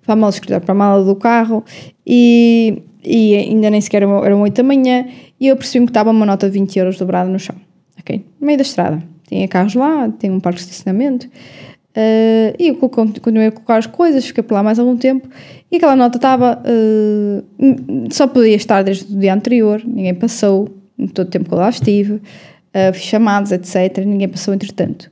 para 0.04 0.12
a 0.12 0.16
mala 0.16 0.30
do 0.30 0.34
escritório, 0.34 0.64
para 0.64 0.72
a 0.72 0.78
mala 0.78 1.04
do 1.04 1.16
carro 1.16 1.64
e 2.06 2.80
e 3.04 3.36
ainda 3.36 3.70
nem 3.70 3.80
sequer 3.80 4.02
eram 4.02 4.40
8 4.42 4.54
da 4.54 4.62
manhã, 4.62 5.06
e 5.40 5.46
eu 5.46 5.56
percebi 5.56 5.86
que 5.86 5.90
estava 5.90 6.10
uma 6.10 6.26
nota 6.26 6.46
de 6.48 6.58
20 6.58 6.78
euros 6.78 6.98
dobrada 6.98 7.28
no 7.28 7.38
chão, 7.38 7.56
ok? 7.98 8.24
No 8.40 8.46
meio 8.46 8.58
da 8.58 8.62
estrada. 8.62 9.02
Tinha 9.28 9.46
carros 9.46 9.74
lá, 9.74 10.08
tem 10.18 10.30
um 10.30 10.40
parque 10.40 10.58
de 10.58 10.64
estacionamento, 10.64 11.26
uh, 11.26 12.56
e 12.58 12.68
eu 12.68 12.76
continuei 12.76 13.48
a 13.48 13.52
colocar 13.52 13.76
as 13.76 13.86
coisas, 13.86 14.26
fiquei 14.26 14.42
por 14.42 14.54
lá 14.54 14.62
mais 14.62 14.78
algum 14.78 14.96
tempo, 14.96 15.28
e 15.70 15.76
aquela 15.76 15.94
nota 15.94 16.16
estava, 16.16 16.62
uh, 16.62 18.08
só 18.10 18.26
podia 18.26 18.56
estar 18.56 18.82
desde 18.82 19.14
o 19.14 19.18
dia 19.18 19.34
anterior, 19.34 19.82
ninguém 19.84 20.14
passou, 20.14 20.68
todo 21.12 21.26
o 21.26 21.30
tempo 21.30 21.48
que 21.48 21.54
eu 21.54 21.58
lá 21.58 21.68
estive, 21.68 22.14
uh, 22.14 22.92
fiz 22.94 23.02
chamadas, 23.02 23.52
etc, 23.52 24.04
ninguém 24.04 24.28
passou 24.28 24.54
entretanto. 24.54 25.10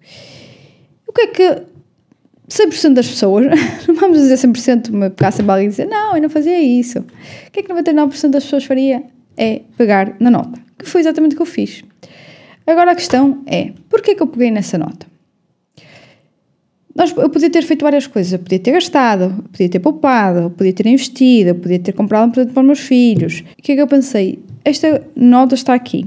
O 1.07 1.12
que 1.12 1.21
é 1.21 1.26
que 1.26 1.62
100% 2.48 2.94
das 2.94 3.08
pessoas, 3.08 3.46
não 3.86 3.94
vamos 3.94 4.18
dizer 4.18 4.34
100%, 4.34 4.90
mas 4.92 5.12
há 5.20 5.30
sempre 5.30 5.52
alguém 5.52 5.68
dizer, 5.68 5.86
não, 5.86 6.14
eu 6.14 6.22
não 6.22 6.30
fazia 6.30 6.60
isso. 6.60 7.00
O 7.00 7.50
que 7.50 7.60
é 7.60 7.62
que 7.62 7.72
99% 7.72 8.30
das 8.30 8.44
pessoas 8.44 8.64
faria? 8.64 9.02
É 9.36 9.62
pegar 9.76 10.16
na 10.18 10.30
nota, 10.30 10.58
que 10.78 10.88
foi 10.88 11.00
exatamente 11.00 11.34
o 11.34 11.36
que 11.36 11.42
eu 11.42 11.46
fiz. 11.46 11.84
Agora 12.66 12.92
a 12.92 12.94
questão 12.94 13.42
é, 13.46 13.72
porquê 13.88 14.14
que 14.14 14.22
eu 14.22 14.26
peguei 14.26 14.50
nessa 14.50 14.78
nota? 14.78 15.06
Nós, 16.94 17.14
eu 17.14 17.28
podia 17.28 17.50
ter 17.50 17.62
feito 17.62 17.82
várias 17.82 18.06
coisas, 18.06 18.32
eu 18.32 18.38
podia 18.38 18.58
ter 18.58 18.72
gastado, 18.72 19.24
eu 19.24 19.42
podia 19.52 19.68
ter 19.68 19.78
poupado, 19.80 20.38
eu 20.38 20.50
podia 20.50 20.72
ter 20.72 20.86
investido, 20.86 21.50
eu 21.50 21.54
podia 21.54 21.78
ter 21.78 21.92
comprado 21.92 22.28
um 22.28 22.30
presente 22.30 22.54
para 22.54 22.60
os 22.62 22.66
meus 22.66 22.80
filhos. 22.80 23.44
O 23.58 23.62
que 23.62 23.72
é 23.72 23.74
que 23.74 23.82
eu 23.82 23.86
pensei? 23.86 24.38
Esta 24.64 25.06
nota 25.14 25.54
está 25.54 25.74
aqui, 25.74 26.06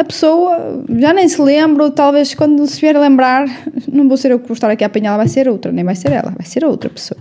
a 0.00 0.04
pessoa 0.04 0.82
já 0.98 1.12
nem 1.12 1.28
se 1.28 1.40
lembra, 1.42 1.90
talvez 1.90 2.32
quando 2.32 2.66
se 2.66 2.80
vier 2.80 2.96
a 2.96 3.00
lembrar, 3.00 3.46
não 3.92 4.08
vou 4.08 4.16
ser 4.16 4.30
eu 4.30 4.40
que 4.40 4.48
vou 4.48 4.54
estar 4.54 4.70
aqui 4.70 4.82
a 4.82 4.86
apanhá-la, 4.86 5.18
vai 5.18 5.28
ser 5.28 5.46
outra, 5.46 5.70
nem 5.70 5.84
vai 5.84 5.94
ser 5.94 6.10
ela, 6.10 6.30
vai 6.30 6.46
ser 6.46 6.64
outra 6.64 6.88
pessoa. 6.88 7.20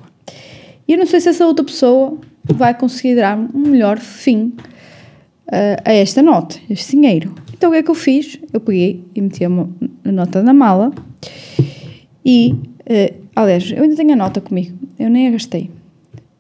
E 0.88 0.94
eu 0.94 0.98
não 0.98 1.06
sei 1.06 1.20
se 1.20 1.28
essa 1.28 1.46
outra 1.46 1.66
pessoa 1.66 2.18
vai 2.46 2.74
conseguir 2.74 3.18
dar 3.18 3.38
um 3.38 3.68
melhor 3.68 4.00
fim 4.00 4.54
uh, 5.48 5.82
a 5.84 5.92
esta 5.92 6.22
nota, 6.22 6.56
este 6.70 6.96
dinheiro. 6.96 7.36
Então 7.54 7.70
o 7.70 7.74
que 7.74 7.80
é 7.80 7.84
que 7.84 7.92
eu 7.92 7.96
fiz? 7.96 8.40
Eu 8.54 8.62
peguei 8.62 9.04
e 9.14 9.22
meti 9.22 9.44
a, 9.44 9.50
a 9.50 10.12
nota 10.12 10.42
na 10.42 10.54
mala 10.54 10.94
e, 12.26 12.54
uh, 12.54 13.14
aliás, 13.36 13.74
eu 13.76 13.84
ainda 13.84 13.98
tenho 13.98 14.14
a 14.14 14.16
nota 14.16 14.40
comigo, 14.40 14.78
eu 14.98 15.10
nem 15.10 15.28
a 15.28 15.32
gastei. 15.32 15.70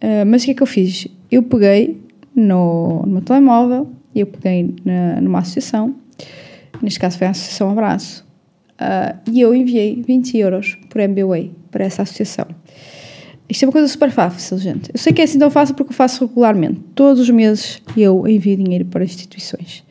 Uh, 0.01 0.25
mas 0.25 0.43
o 0.43 0.45
que 0.45 0.51
é 0.51 0.53
que 0.53 0.63
eu 0.63 0.67
fiz? 0.67 1.05
Eu 1.29 1.43
peguei 1.43 1.99
no, 2.33 3.01
no 3.05 3.11
meu 3.11 3.21
telemóvel, 3.21 3.89
eu 4.15 4.25
peguei 4.25 4.73
na, 4.85 5.19
numa 5.19 5.39
associação 5.39 5.95
neste 6.81 6.99
caso 6.99 7.17
foi 7.17 7.27
a 7.27 7.31
Associação 7.31 7.69
Abraço, 7.69 8.25
uh, 8.79 9.17
e 9.31 9.41
eu 9.41 9.53
enviei 9.53 10.01
20 10.01 10.37
euros 10.37 10.77
por 10.89 11.01
MBWay 11.01 11.51
para 11.71 11.85
essa 11.85 12.01
associação. 12.01 12.47
Isto 13.49 13.63
é 13.63 13.67
uma 13.67 13.71
coisa 13.71 13.87
super 13.87 14.11
fácil, 14.11 14.59
gente. 14.59 14.91
Eu 14.93 14.99
sei 14.99 15.11
que 15.11 15.21
é 15.21 15.23
assim 15.23 15.39
tão 15.39 15.49
fácil 15.49 15.73
porque 15.73 15.91
eu 15.91 15.95
faço 15.95 16.23
regularmente. 16.25 16.79
Todos 16.93 17.19
os 17.21 17.29
meses 17.31 17.81
eu 17.97 18.27
envio 18.27 18.55
dinheiro 18.55 18.85
para 18.85 19.03
instituições. 19.03 19.83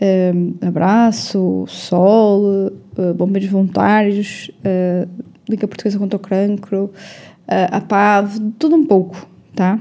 Um, 0.00 0.54
abraço, 0.60 1.64
Sol, 1.66 2.42
uh, 2.98 3.14
Bombeiros 3.14 3.48
Voluntários, 3.48 4.50
uh, 4.58 5.08
Liga 5.48 5.66
Portuguesa 5.66 5.98
contra 5.98 6.18
o 6.18 6.20
Cancro, 6.20 6.84
uh, 6.84 6.92
a 7.70 7.80
PAV, 7.80 8.38
tudo 8.58 8.76
um 8.76 8.84
pouco, 8.84 9.26
tá? 9.54 9.78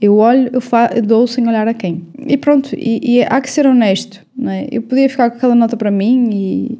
Eu 0.00 0.16
olho, 0.16 0.50
eu, 0.52 0.60
eu 0.94 1.02
dou 1.02 1.26
sem 1.26 1.46
olhar 1.48 1.66
a 1.66 1.74
quem. 1.74 2.04
E 2.18 2.36
pronto, 2.36 2.74
e, 2.76 3.18
e, 3.18 3.22
há 3.22 3.40
que 3.40 3.50
ser 3.50 3.66
honesto, 3.66 4.24
não 4.36 4.50
é? 4.50 4.66
Eu 4.70 4.82
podia 4.82 5.08
ficar 5.08 5.30
com 5.30 5.36
aquela 5.36 5.54
nota 5.54 5.76
para 5.76 5.90
mim 5.90 6.28
e... 6.32 6.78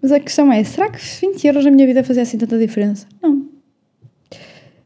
Mas 0.00 0.10
a 0.10 0.18
questão 0.18 0.52
é, 0.52 0.64
será 0.64 0.90
que 0.90 0.98
20 0.98 1.46
euros 1.46 1.64
na 1.64 1.70
minha 1.70 1.86
vida 1.86 2.02
fazia 2.02 2.22
assim 2.22 2.36
tanta 2.36 2.58
diferença? 2.58 3.06
Não. 3.22 3.46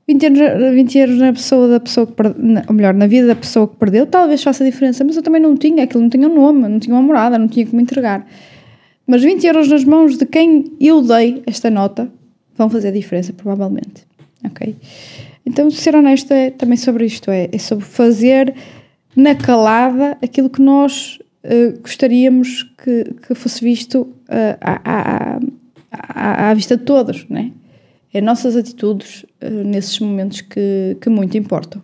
20 0.09 0.23
euros, 0.25 0.75
20 0.75 0.99
euros 0.99 1.17
na 1.19 1.33
pessoa 1.33 1.69
da 1.69 1.81
pessoa 1.81 2.07
que 2.07 2.13
perdeu, 2.13 2.63
ou 2.69 2.75
melhor, 2.75 2.95
na 2.95 3.07
vida 3.07 3.27
da 3.27 3.35
pessoa 3.35 3.67
que 3.67 3.77
perdeu, 3.77 4.07
talvez 4.07 4.43
faça 4.43 4.65
diferença, 4.65 5.03
mas 5.05 5.17
eu 5.17 5.23
também 5.23 5.41
não 5.41 5.57
tinha, 5.57 5.85
aquilo 5.85 6.03
não 6.03 6.11
tinha 6.11 6.29
um 6.29 6.35
nome, 6.35 6.69
não 6.69 6.79
tinha 6.79 6.95
uma 6.95 7.03
morada, 7.03 7.39
não 7.39 7.49
tinha 7.49 7.67
como 7.67 7.81
entregar. 7.81 8.27
Mas 9.07 9.23
20 9.23 9.45
euros 9.47 9.69
nas 9.69 9.85
mãos 9.85 10.17
de 10.17 10.27
quem 10.27 10.73
eu 10.81 11.03
dei 11.03 11.43
esta 11.47 11.71
nota 11.71 12.09
vão 12.57 12.71
fazer 12.71 12.93
diferença, 12.93 13.33
provavelmente. 13.33 14.06
Ok? 14.45 14.77
Então, 15.45 15.71
ser 15.71 15.95
honesto 15.95 16.33
é 16.33 16.51
também 16.51 16.77
sobre 16.77 17.07
isto, 17.07 17.31
é, 17.31 17.49
é 17.53 17.59
sobre 17.59 17.85
fazer 17.85 18.55
na 19.15 19.35
calada 19.35 20.19
aquilo 20.21 20.51
que 20.51 20.61
nós 20.61 21.19
uh, 21.45 21.81
gostaríamos 21.81 22.65
que, 22.83 23.15
que, 23.27 23.35
fosse 23.35 23.65
visto 23.65 24.03
uh, 24.03 24.59
à, 24.61 25.39
à, 25.91 26.51
à, 26.51 26.55
vista 26.55 26.77
de 26.77 26.83
todos, 26.83 27.27
né? 27.29 27.53
É 28.13 28.21
nossas 28.21 28.57
atitudes 28.57 29.25
uh, 29.43 29.65
nesses 29.65 29.99
momentos 30.01 30.41
que, 30.41 30.97
que 31.01 31.09
muito 31.09 31.39
importam. 31.39 31.83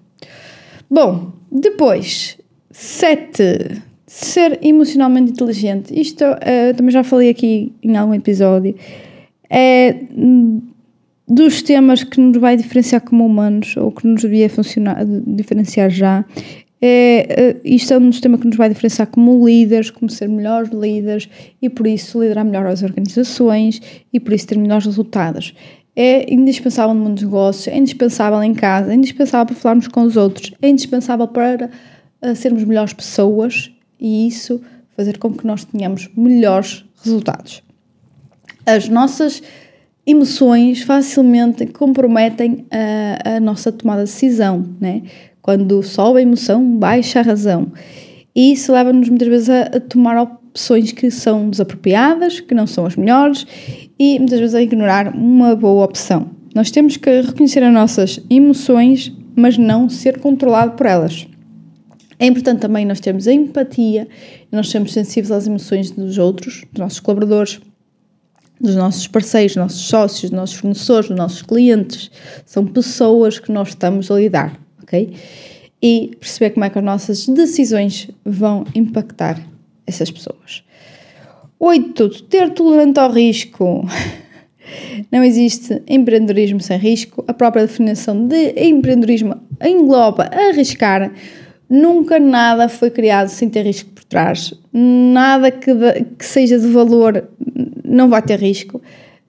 Bom, 0.91 1.33
depois, 1.51 2.37
sete, 2.71 3.83
ser 4.07 4.59
emocionalmente 4.63 5.31
inteligente. 5.31 5.99
Isto 5.99 6.25
também 6.77 6.91
já 6.91 7.03
falei 7.03 7.31
aqui 7.31 7.73
em 7.83 7.97
algum 7.97 8.13
episódio. 8.13 8.77
É 9.49 9.97
dos 11.29 11.63
temas 11.63 12.03
que 12.03 12.21
nos 12.21 12.37
vai 12.39 12.57
diferenciar 12.57 13.01
como 13.01 13.25
humanos, 13.25 13.77
ou 13.77 13.93
que 13.93 14.07
nos 14.07 14.23
devia 14.23 14.51
funcionar, 14.51 15.05
diferenciar 15.05 15.91
já, 15.91 16.25
é, 16.85 17.57
isto 17.65 17.95
é 17.95 17.99
um 17.99 18.11
dos 18.11 18.21
temas 18.21 18.41
que 18.41 18.47
nos 18.49 18.57
vai 18.57 18.69
diferenciar 18.69 19.07
como 19.07 19.47
líderes, 19.47 19.89
como 19.89 20.11
ser 20.11 20.29
melhores 20.29 20.71
líderes 20.73 21.29
e 21.63 21.71
por 21.71 21.87
isso 21.87 22.21
liderar 22.21 22.45
melhor 22.45 22.67
as 22.67 22.83
organizações 22.83 23.81
e 24.13 24.19
por 24.19 24.33
isso 24.33 24.49
ter 24.49 24.59
melhores 24.59 24.87
resultados. 24.87 25.55
É 25.95 26.33
indispensável 26.33 26.93
no 26.93 27.01
mundo 27.01 27.15
dos 27.15 27.23
negócios, 27.23 27.69
é 27.69 27.79
indispensável 27.79 28.43
em 28.43 28.53
casa, 28.53 28.91
é 28.91 28.97
indispensável 28.97 29.47
para 29.47 29.55
falarmos 29.55 29.87
com 29.87 30.03
os 30.03 30.17
outros, 30.17 30.53
é 30.61 30.69
indispensável 30.69 31.29
para 31.29 31.71
uh, 32.21 32.35
sermos 32.35 32.65
melhores 32.65 32.93
pessoas 32.93 33.71
e 34.01 34.27
isso 34.27 34.61
fazer 34.97 35.19
com 35.19 35.33
que 35.33 35.47
nós 35.47 35.65
tenhamos 35.65 36.11
melhores 36.17 36.85
resultados. 37.05 37.63
As 38.67 38.89
nossas 38.89 39.41
emoções 40.07 40.83
facilmente 40.83 41.67
comprometem 41.67 42.67
a, 42.71 43.37
a 43.37 43.41
nossa 43.41 43.71
tomada 43.71 44.05
de 44.05 44.11
decisão, 44.11 44.65
né? 44.81 45.03
Quando 45.41 45.83
sobe 45.83 46.21
a 46.21 46.23
emoção, 46.23 46.77
baixa 46.79 47.21
a 47.21 47.23
razão. 47.23 47.73
E 48.35 48.53
isso 48.53 48.73
leva-nos 48.73 49.09
muitas 49.09 49.29
vezes 49.29 49.51
a, 49.51 49.63
a, 49.63 49.81
tomar 49.81 50.21
opções 50.21 50.93
que 50.93 51.11
são 51.11 51.51
desapropriadas, 51.51 52.41
que 52.41 52.55
não 52.55 52.67
são 52.67 52.87
as 52.87 52.97
melhores 52.97 53.47
e 53.99 54.19
muitas 54.19 54.41
vezes 54.41 54.55
a 54.55 54.63
ignorar 54.63 55.15
uma 55.15 55.55
boa 55.55 55.85
opção. 55.85 56.31
Nós 56.55 56.71
temos 56.71 56.97
que 56.97 57.23
reconhecer 57.23 57.63
as 57.63 57.73
nossas 57.73 58.21
emoções, 58.29 59.13
mas 59.35 59.57
não 59.57 59.89
ser 59.89 60.21
controlado 60.21 60.73
por 60.73 60.87
elas. 60.87 61.27
É 62.19 62.27
importante 62.27 62.61
também 62.61 62.87
nós 62.87 63.01
termos 63.01 63.27
empatia, 63.27 64.07
nós 64.51 64.71
sermos 64.71 64.93
sensíveis 64.93 65.33
às 65.33 65.47
emoções 65.47 65.91
dos 65.91 66.19
outros, 66.19 66.63
dos 66.71 66.79
nossos 66.79 67.01
colaboradores, 67.01 67.61
dos 68.63 68.77
nossos 68.77 69.09
parceiros, 69.09 69.55
dos 69.55 69.63
nossos 69.63 69.83
sócios, 69.83 70.31
dos 70.31 70.39
nossos 70.39 70.57
fornecedores, 70.57 71.09
dos 71.09 71.19
nossos 71.19 71.43
clientes. 71.43 72.11
São 72.47 72.65
pessoas 72.65 73.39
que 73.39 73.51
nós 73.51 73.71
estamos 73.71 74.11
a 74.11 74.15
lidar 74.15 74.63
ok? 74.93 75.13
E 75.83 76.13
perceber 76.19 76.51
como 76.51 76.65
é 76.65 76.71
que 76.71 76.79
as 76.79 76.85
nossas 76.85 77.27
decisões 77.27 78.11
vão 78.25 78.65
impactar 78.75 79.41
essas 79.87 80.11
pessoas. 80.11 80.63
Oito, 81.59 82.09
ter 82.25 82.51
tolerante 82.51 83.01
ao 83.01 83.11
risco. 83.11 83.87
Não 85.11 85.25
existe 85.25 85.83
empreendedorismo 85.89 86.61
sem 86.61 86.79
risco. 86.79 87.25
A 87.27 87.35
própria 87.35 87.67
definição 87.67 88.27
de 88.27 88.55
empreendedorismo 88.57 89.41
engloba 89.61 90.31
arriscar. 90.33 91.13
Nunca 91.69 92.19
nada 92.21 92.69
foi 92.69 92.91
criado 92.91 93.29
sem 93.29 93.49
ter 93.49 93.65
risco 93.65 93.91
por 93.91 94.05
trás. 94.05 94.55
Nada 94.73 95.51
que, 95.51 95.75
de, 95.75 96.05
que 96.19 96.25
seja 96.25 96.59
de 96.59 96.69
valor 96.69 97.29
não 97.93 98.09
vai 98.09 98.23
ter 98.23 98.41
risco. 98.41 98.81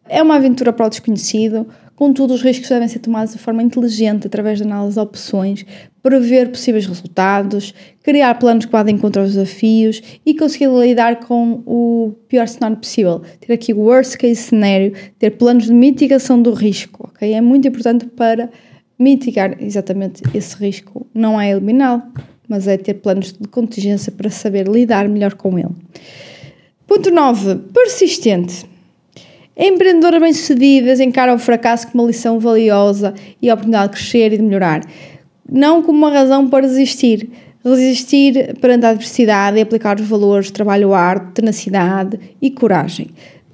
É 0.08 0.22
uma 0.22 0.36
aventura 0.36 0.74
para 0.74 0.86
o 0.86 0.89
desconhecido. 0.89 1.67
Contudo, 1.96 2.34
os 2.34 2.41
riscos 2.41 2.70
devem 2.70 2.88
ser 2.88 3.00
tomados 3.00 3.34
de 3.34 3.39
forma 3.39 3.62
inteligente 3.62 4.25
através 4.25 4.58
de 4.58 4.63
análise 4.63 4.96
de 4.96 5.00
opções, 5.00 5.65
prever 6.01 6.50
possíveis 6.50 6.86
resultados, 6.86 7.74
criar 8.01 8.34
planos 8.36 8.65
que 8.65 8.72
vá 8.72 8.84
de 8.84 8.91
encontro 8.91 9.22
aos 9.22 9.34
desafios 9.34 10.01
e 10.25 10.36
conseguir 10.36 10.67
lidar 10.67 11.20
com 11.20 11.62
o 11.65 12.13
pior 12.27 12.48
cenário 12.48 12.77
possível. 12.77 13.22
Ter 13.39 13.53
aqui 13.53 13.74
o 13.74 13.79
worst 13.79 14.17
case 14.17 14.36
scenario, 14.38 14.93
ter 15.20 15.32
planos 15.32 15.65
de 15.65 15.74
mitigação 15.74 16.41
do 16.41 16.51
risco, 16.51 17.10
ok? 17.13 17.32
É 17.32 17.41
muito 17.41 17.67
importante 17.67 18.05
para 18.08 18.50
mitigar 18.98 19.55
exatamente 19.62 20.24
esse 20.34 20.55
risco. 20.55 21.05
Não 21.13 21.39
é 21.39 21.51
eliminá-lo, 21.51 22.01
mas 22.48 22.67
é 22.67 22.75
ter 22.75 22.96
planos 22.96 23.34
de 23.34 23.48
contingência 23.48 24.12
para 24.12 24.29
saber 24.29 24.67
lidar 24.67 25.08
melhor 25.08 25.36
com 25.36 25.58
ele. 25.60 25.70
Ponto 26.93 27.09
9. 27.09 27.55
Persistente. 27.73 28.67
Empreendedoras 29.57 30.21
bem-sucedidas 30.21 31.00
encaram 31.00 31.33
o 31.33 31.39
fracasso 31.39 31.88
como 31.88 32.03
uma 32.03 32.07
lição 32.07 32.39
valiosa 32.39 33.15
e 33.41 33.50
a 33.50 33.55
oportunidade 33.55 33.93
de 33.93 33.97
crescer 33.97 34.31
e 34.31 34.38
de 34.38 34.43
melhorar, 34.43 34.81
não 35.51 35.81
como 35.81 35.97
uma 35.97 36.12
razão 36.12 36.47
para 36.47 36.67
resistir. 36.67 37.31
Resistir 37.65 38.55
perante 38.62 38.85
a 38.85 38.89
adversidade 38.89 39.57
e 39.57 39.62
aplicar 39.62 40.00
os 40.00 40.07
valores 40.07 40.45
de 40.45 40.53
trabalho 40.53 40.93
árduo, 40.93 41.31
tenacidade 41.31 42.19
e 42.39 42.51
coragem. 42.51 43.07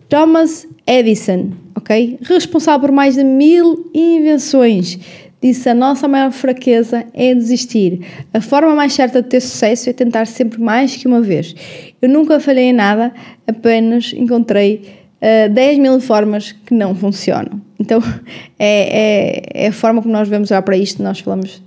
Thomas 0.09 0.67
Edison, 0.85 1.51
ok? 1.77 2.19
Responsável 2.21 2.89
por 2.89 2.91
mais 2.91 3.15
de 3.15 3.23
mil 3.23 3.89
invenções, 3.93 4.99
disse: 5.41 5.69
A 5.69 5.73
nossa 5.73 6.07
maior 6.07 6.31
fraqueza 6.31 7.05
é 7.13 7.33
desistir. 7.33 8.01
A 8.33 8.41
forma 8.41 8.73
mais 8.75 8.93
certa 8.93 9.21
de 9.21 9.29
ter 9.29 9.41
sucesso 9.41 9.89
é 9.89 9.93
tentar 9.93 10.25
sempre 10.25 10.59
mais 10.59 10.95
que 10.95 11.07
uma 11.07 11.21
vez. 11.21 11.55
Eu 12.01 12.09
nunca 12.09 12.39
falhei 12.39 12.65
em 12.65 12.73
nada, 12.73 13.13
apenas 13.47 14.13
encontrei 14.13 14.81
uh, 15.21 15.45
eh, 15.45 15.49
10 15.49 15.79
mil 15.79 15.99
formas 15.99 16.51
que 16.51 16.73
não 16.73 16.95
funcionam. 16.95 17.61
Então 17.79 18.01
é, 18.57 19.43
é, 19.57 19.65
é, 19.65 19.67
a 19.67 19.71
forma 19.71 20.01
como 20.01 20.13
nós 20.13 20.27
vemos 20.27 20.51
olhar 20.51 20.61
para 20.61 20.77
isto, 20.77 21.01
nós 21.01 21.19
falamos 21.19 21.61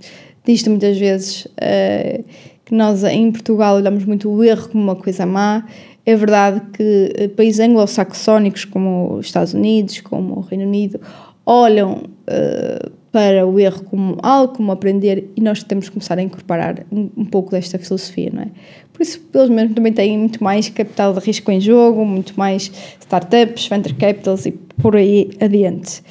disto 0.45 0.69
muitas 0.69 0.97
vezes, 0.97 1.45
uh, 1.45 2.23
que 2.65 2.73
nós 2.73 3.03
em 3.03 3.31
Portugal 3.31 3.75
olhamos 3.75 4.05
muito 4.05 4.29
o 4.29 4.43
erro 4.43 4.69
como 4.69 4.83
uma 4.83 4.95
coisa 4.95 5.25
má. 5.25 5.65
É 6.05 6.17
verdade 6.17 6.61
que 6.73 7.13
eh, 7.15 7.27
países 7.29 7.61
anglo-saxónicos 7.61 8.65
como 8.65 9.13
os 9.15 9.27
Estados 9.27 9.53
Unidos, 9.53 10.01
como 10.01 10.35
o 10.35 10.41
Reino 10.41 10.65
Unido, 10.65 10.99
olham 11.45 12.03
uh, 12.27 12.91
para 13.13 13.45
o 13.45 13.59
erro 13.59 13.83
como 13.83 14.17
algo, 14.23 14.55
como 14.55 14.71
aprender, 14.71 15.29
e 15.35 15.41
nós 15.41 15.61
temos 15.61 15.85
que 15.85 15.91
começar 15.91 16.17
a 16.17 16.21
incorporar 16.23 16.83
um, 16.91 17.11
um 17.15 17.23
pouco 17.23 17.51
desta 17.51 17.77
filosofia, 17.77 18.31
não 18.33 18.41
é? 18.41 18.47
Por 18.91 19.03
isso, 19.03 19.23
eles 19.31 19.49
mesmo 19.49 19.75
também 19.75 19.93
têm 19.93 20.17
muito 20.17 20.43
mais 20.43 20.67
capital 20.67 21.13
de 21.13 21.19
risco 21.19 21.51
em 21.51 21.61
jogo, 21.61 22.03
muito 22.03 22.33
mais 22.35 22.71
startups, 22.99 23.67
venture 23.67 23.93
capitals 23.93 24.47
e 24.47 24.51
por 24.51 24.95
aí 24.95 25.29
adiante. 25.39 26.01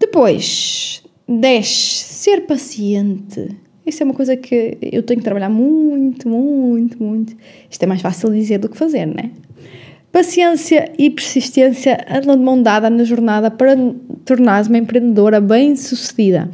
Depois, 0.00 1.04
10. 1.28 1.68
Ser 1.68 2.40
paciente. 2.40 3.56
Isso 3.86 4.02
é 4.02 4.04
uma 4.04 4.14
coisa 4.14 4.36
que 4.36 4.76
eu 4.82 5.04
tenho 5.04 5.20
que 5.20 5.24
trabalhar 5.24 5.48
muito, 5.48 6.28
muito, 6.28 7.00
muito. 7.00 7.36
Isto 7.70 7.84
é 7.84 7.86
mais 7.86 8.02
fácil 8.02 8.32
dizer 8.32 8.58
do 8.58 8.68
que 8.68 8.76
fazer, 8.76 9.06
não 9.06 9.14
é? 9.14 9.30
Paciência 10.10 10.90
e 10.98 11.10
persistência 11.10 12.06
andam 12.10 12.34
de 12.34 12.42
mão 12.42 12.62
dada 12.62 12.88
na 12.88 13.04
jornada 13.04 13.50
para 13.50 13.76
tornar-se 14.24 14.70
uma 14.70 14.78
empreendedora 14.78 15.38
bem-sucedida. 15.38 16.48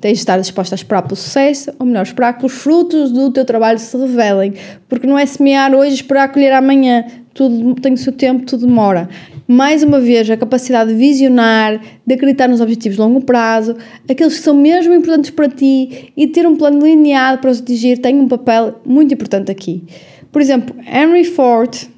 Tens 0.00 0.14
de 0.14 0.18
estar 0.20 0.38
disposta 0.38 0.74
a 0.74 0.76
esperar 0.76 1.02
pelo 1.02 1.16
sucesso, 1.16 1.70
ou 1.78 1.84
melhor, 1.84 2.02
esperar 2.02 2.38
que 2.38 2.46
os 2.46 2.52
frutos 2.52 3.12
do 3.12 3.30
teu 3.30 3.44
trabalho 3.44 3.78
se 3.78 3.94
revelem, 3.96 4.54
porque 4.88 5.06
não 5.06 5.18
é 5.18 5.26
semear 5.26 5.74
hoje 5.74 5.90
e 5.90 5.94
esperar 5.94 6.32
colher 6.32 6.52
amanhã. 6.52 7.04
Tudo 7.34 7.74
tem 7.74 7.92
o 7.92 7.96
seu 7.98 8.12
tempo, 8.12 8.46
tudo 8.46 8.66
demora. 8.66 9.08
Mais 9.46 9.82
uma 9.82 10.00
vez, 10.00 10.30
a 10.30 10.36
capacidade 10.38 10.90
de 10.90 10.96
visionar, 10.96 11.78
de 12.06 12.14
acreditar 12.14 12.48
nos 12.48 12.62
objetivos 12.62 12.96
de 12.96 13.02
longo 13.02 13.22
prazo, 13.22 13.76
aqueles 14.08 14.38
que 14.38 14.42
são 14.42 14.54
mesmo 14.54 14.94
importantes 14.94 15.30
para 15.30 15.48
ti 15.48 16.10
e 16.16 16.26
ter 16.26 16.46
um 16.46 16.56
plano 16.56 16.78
delineado 16.78 17.38
para 17.38 17.50
os 17.50 17.60
atingir 17.60 17.98
tem 17.98 18.18
um 18.18 18.28
papel 18.28 18.80
muito 18.86 19.12
importante 19.12 19.52
aqui. 19.52 19.84
Por 20.32 20.40
exemplo, 20.40 20.74
Henry 20.86 21.24
Ford 21.24 21.92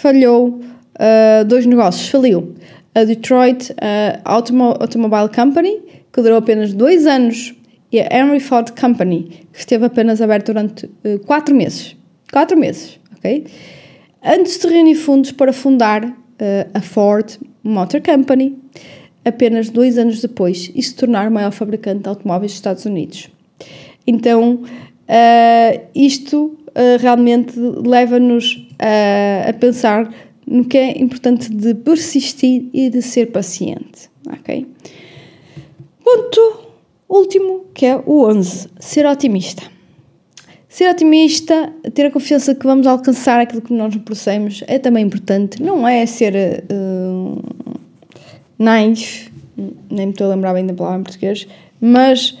falhou 0.00 0.60
uh, 0.60 1.44
dois 1.46 1.66
negócios, 1.66 2.08
faliu. 2.08 2.54
A 2.94 3.04
Detroit 3.04 3.70
uh, 3.72 4.20
Automobile 4.24 5.28
Company 5.34 5.80
que 6.12 6.22
durou 6.22 6.38
apenas 6.38 6.72
dois 6.72 7.06
anos, 7.06 7.54
e 7.92 8.00
a 8.00 8.08
Henry 8.10 8.40
Ford 8.40 8.70
Company, 8.78 9.46
que 9.52 9.58
esteve 9.58 9.86
apenas 9.86 10.20
aberta 10.20 10.52
durante 10.52 10.86
uh, 10.86 11.18
quatro 11.26 11.54
meses. 11.54 11.96
Quatro 12.32 12.56
meses, 12.56 13.00
ok? 13.16 13.46
Antes 14.22 14.58
de 14.58 14.68
reunir 14.68 14.94
fundos 14.94 15.32
para 15.32 15.52
fundar 15.52 16.04
uh, 16.04 16.14
a 16.72 16.80
Ford 16.80 17.28
Motor 17.62 18.00
Company, 18.00 18.58
apenas 19.24 19.70
dois 19.70 19.98
anos 19.98 20.20
depois, 20.20 20.70
e 20.74 20.82
se 20.82 20.94
tornar 20.94 21.28
o 21.28 21.32
maior 21.32 21.52
fabricante 21.52 22.02
de 22.02 22.08
automóveis 22.08 22.52
dos 22.52 22.58
Estados 22.58 22.84
Unidos. 22.84 23.28
Então, 24.06 24.64
isto 25.94 26.56
realmente 27.00 27.58
leva-nos 27.58 28.66
a 29.48 29.52
pensar 29.54 30.12
no 30.46 30.64
que 30.64 30.76
é 30.76 31.00
importante 31.00 31.48
de 31.48 31.74
persistir 31.74 32.68
e 32.72 32.90
de 32.90 33.00
ser 33.02 33.26
paciente, 33.26 34.10
ok? 34.28 34.66
Ponto 36.02 36.70
último, 37.08 37.66
que 37.72 37.86
é 37.86 37.96
o 37.96 38.24
11, 38.26 38.68
ser 38.80 39.06
otimista. 39.06 39.62
Ser 40.68 40.90
otimista, 40.90 41.72
ter 41.94 42.06
a 42.06 42.10
confiança 42.10 42.54
que 42.54 42.64
vamos 42.64 42.86
alcançar 42.86 43.40
aquilo 43.40 43.62
que 43.62 43.72
nós 43.72 43.94
propusemos 43.94 44.62
é 44.66 44.78
também 44.78 45.04
importante. 45.04 45.60
Não 45.62 45.86
é 45.86 46.06
ser 46.06 46.64
uh, 46.70 47.42
nice, 48.58 49.30
nem 49.90 50.06
me 50.06 50.12
estou 50.12 50.28
a 50.28 50.34
lembrar 50.34 50.54
bem 50.54 50.66
da 50.66 50.74
palavra 50.74 51.00
em 51.00 51.02
português, 51.02 51.46
mas 51.80 52.30
uh, 52.30 52.38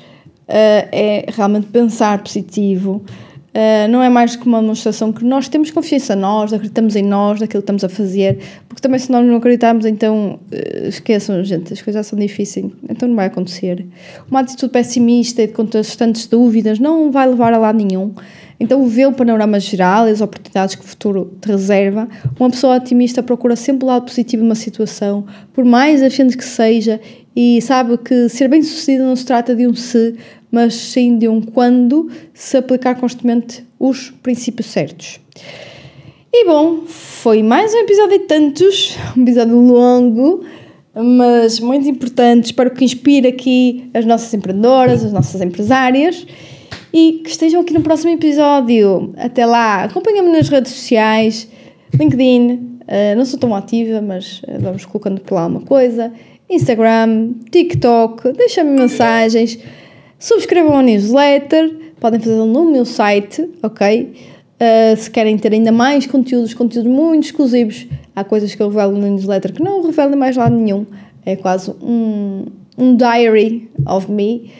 é 0.48 1.26
realmente 1.28 1.66
pensar 1.68 2.22
positivo, 2.22 3.04
Uh, 3.50 3.90
não 3.90 4.00
é 4.00 4.08
mais 4.08 4.36
que 4.36 4.46
uma 4.46 4.60
demonstração 4.60 5.12
que 5.12 5.24
nós 5.24 5.48
temos 5.48 5.72
confiança 5.72 6.14
em 6.14 6.16
nós, 6.16 6.52
acreditamos 6.52 6.94
em 6.94 7.02
nós, 7.02 7.40
naquilo 7.40 7.60
que 7.60 7.64
estamos 7.64 7.82
a 7.82 7.88
fazer, 7.88 8.38
porque 8.68 8.80
também 8.80 9.00
se 9.00 9.10
nós 9.10 9.26
não 9.26 9.36
acreditarmos, 9.36 9.84
então 9.84 10.38
uh, 10.52 10.88
esqueçam, 10.88 11.42
gente, 11.42 11.72
as 11.72 11.82
coisas 11.82 12.06
são 12.06 12.16
difíceis, 12.16 12.66
então 12.88 13.08
não 13.08 13.16
vai 13.16 13.26
acontecer. 13.26 13.84
Uma 14.30 14.40
atitude 14.40 14.72
pessimista 14.72 15.42
e 15.42 15.48
de 15.48 15.52
constantes 15.52 16.28
dúvidas 16.28 16.78
não 16.78 17.10
vai 17.10 17.26
levar 17.26 17.52
a 17.52 17.58
lado 17.58 17.76
nenhum. 17.84 18.14
Então, 18.60 18.86
vê 18.86 19.06
o 19.06 19.12
panorama 19.12 19.58
geral 19.58 20.06
e 20.06 20.10
as 20.10 20.20
oportunidades 20.20 20.74
que 20.74 20.84
o 20.84 20.86
futuro 20.86 21.34
te 21.40 21.48
reserva. 21.48 22.06
Uma 22.38 22.50
pessoa 22.50 22.76
otimista 22.76 23.22
procura 23.22 23.56
sempre 23.56 23.84
o 23.84 23.88
lado 23.88 24.04
positivo 24.04 24.42
de 24.42 24.48
uma 24.48 24.54
situação, 24.54 25.24
por 25.54 25.64
mais 25.64 26.02
desafiante 26.02 26.36
que 26.36 26.44
seja, 26.44 27.00
e 27.42 27.62
sabe 27.62 27.96
que 27.96 28.28
ser 28.28 28.48
bem-sucedido 28.48 29.02
não 29.04 29.16
se 29.16 29.24
trata 29.24 29.56
de 29.56 29.66
um 29.66 29.74
se, 29.74 30.14
mas 30.52 30.74
sim 30.74 31.16
de 31.16 31.26
um 31.26 31.40
quando, 31.40 32.10
se 32.34 32.58
aplicar 32.58 32.96
constantemente 32.96 33.64
os 33.78 34.10
princípios 34.22 34.66
certos. 34.66 35.18
E 36.30 36.44
bom, 36.44 36.82
foi 36.86 37.42
mais 37.42 37.72
um 37.72 37.78
episódio 37.78 38.18
de 38.18 38.24
tantos, 38.26 38.94
um 39.16 39.22
episódio 39.22 39.56
longo, 39.58 40.44
mas 40.94 41.60
muito 41.60 41.88
importante. 41.88 42.44
Espero 42.46 42.72
que 42.72 42.84
inspire 42.84 43.28
aqui 43.28 43.88
as 43.94 44.04
nossas 44.04 44.34
empreendedoras, 44.34 45.02
as 45.02 45.12
nossas 45.12 45.40
empresárias 45.40 46.26
e 46.92 47.22
que 47.24 47.30
estejam 47.30 47.62
aqui 47.62 47.72
no 47.72 47.80
próximo 47.80 48.12
episódio. 48.12 49.14
Até 49.16 49.46
lá, 49.46 49.84
acompanha-me 49.84 50.28
nas 50.28 50.50
redes 50.50 50.72
sociais, 50.72 51.48
LinkedIn, 51.98 52.80
uh, 52.82 53.16
não 53.16 53.24
sou 53.24 53.40
tão 53.40 53.54
ativa, 53.54 54.02
mas 54.02 54.42
uh, 54.42 54.60
vamos 54.60 54.84
colocando 54.84 55.22
por 55.22 55.36
lá 55.36 55.46
uma 55.46 55.62
coisa. 55.62 56.12
Instagram, 56.50 57.34
TikTok, 57.50 58.32
deixa-me 58.32 58.78
mensagens, 58.78 59.56
subscrevam 60.18 60.76
a 60.76 60.82
newsletter, 60.82 61.72
podem 62.00 62.18
fazê-lo 62.18 62.46
no 62.46 62.70
meu 62.70 62.84
site, 62.84 63.48
ok? 63.62 64.12
Uh, 64.60 64.96
se 64.96 65.10
querem 65.10 65.38
ter 65.38 65.52
ainda 65.52 65.70
mais 65.70 66.06
conteúdos, 66.06 66.52
conteúdos 66.52 66.90
muito 66.90 67.24
exclusivos, 67.24 67.86
há 68.14 68.24
coisas 68.24 68.54
que 68.54 68.60
eu 68.60 68.68
revelo 68.68 68.98
no 68.98 69.08
newsletter 69.08 69.52
que 69.52 69.62
não 69.62 69.80
revelo 69.82 70.16
mais 70.16 70.36
lado 70.36 70.54
nenhum. 70.54 70.84
É 71.24 71.36
quase 71.36 71.70
um, 71.82 72.46
um 72.76 72.96
diary 72.96 73.70
of 73.86 74.10
me. 74.10 74.50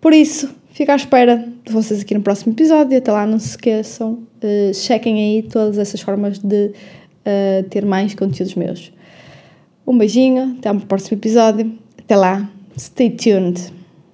Por 0.00 0.12
isso, 0.12 0.50
fico 0.72 0.90
à 0.90 0.96
espera 0.96 1.46
de 1.64 1.72
vocês 1.72 2.00
aqui 2.00 2.12
no 2.12 2.22
próximo 2.22 2.52
episódio. 2.52 2.98
Até 2.98 3.12
lá, 3.12 3.26
não 3.26 3.38
se 3.38 3.50
esqueçam, 3.50 4.18
uh, 4.42 4.74
chequem 4.74 5.14
aí 5.14 5.42
todas 5.42 5.78
essas 5.78 6.00
formas 6.00 6.38
de 6.38 6.66
uh, 6.66 7.62
ter 7.70 7.84
mais 7.84 8.14
conteúdos 8.14 8.54
meus. 8.56 8.92
Um 9.86 9.96
beijinho, 9.96 10.56
até 10.58 10.70
o 10.72 10.80
próximo 10.80 11.16
episódio. 11.16 11.72
Até 11.98 12.16
lá, 12.16 12.50
stay 12.76 13.10
tuned. 13.10 13.72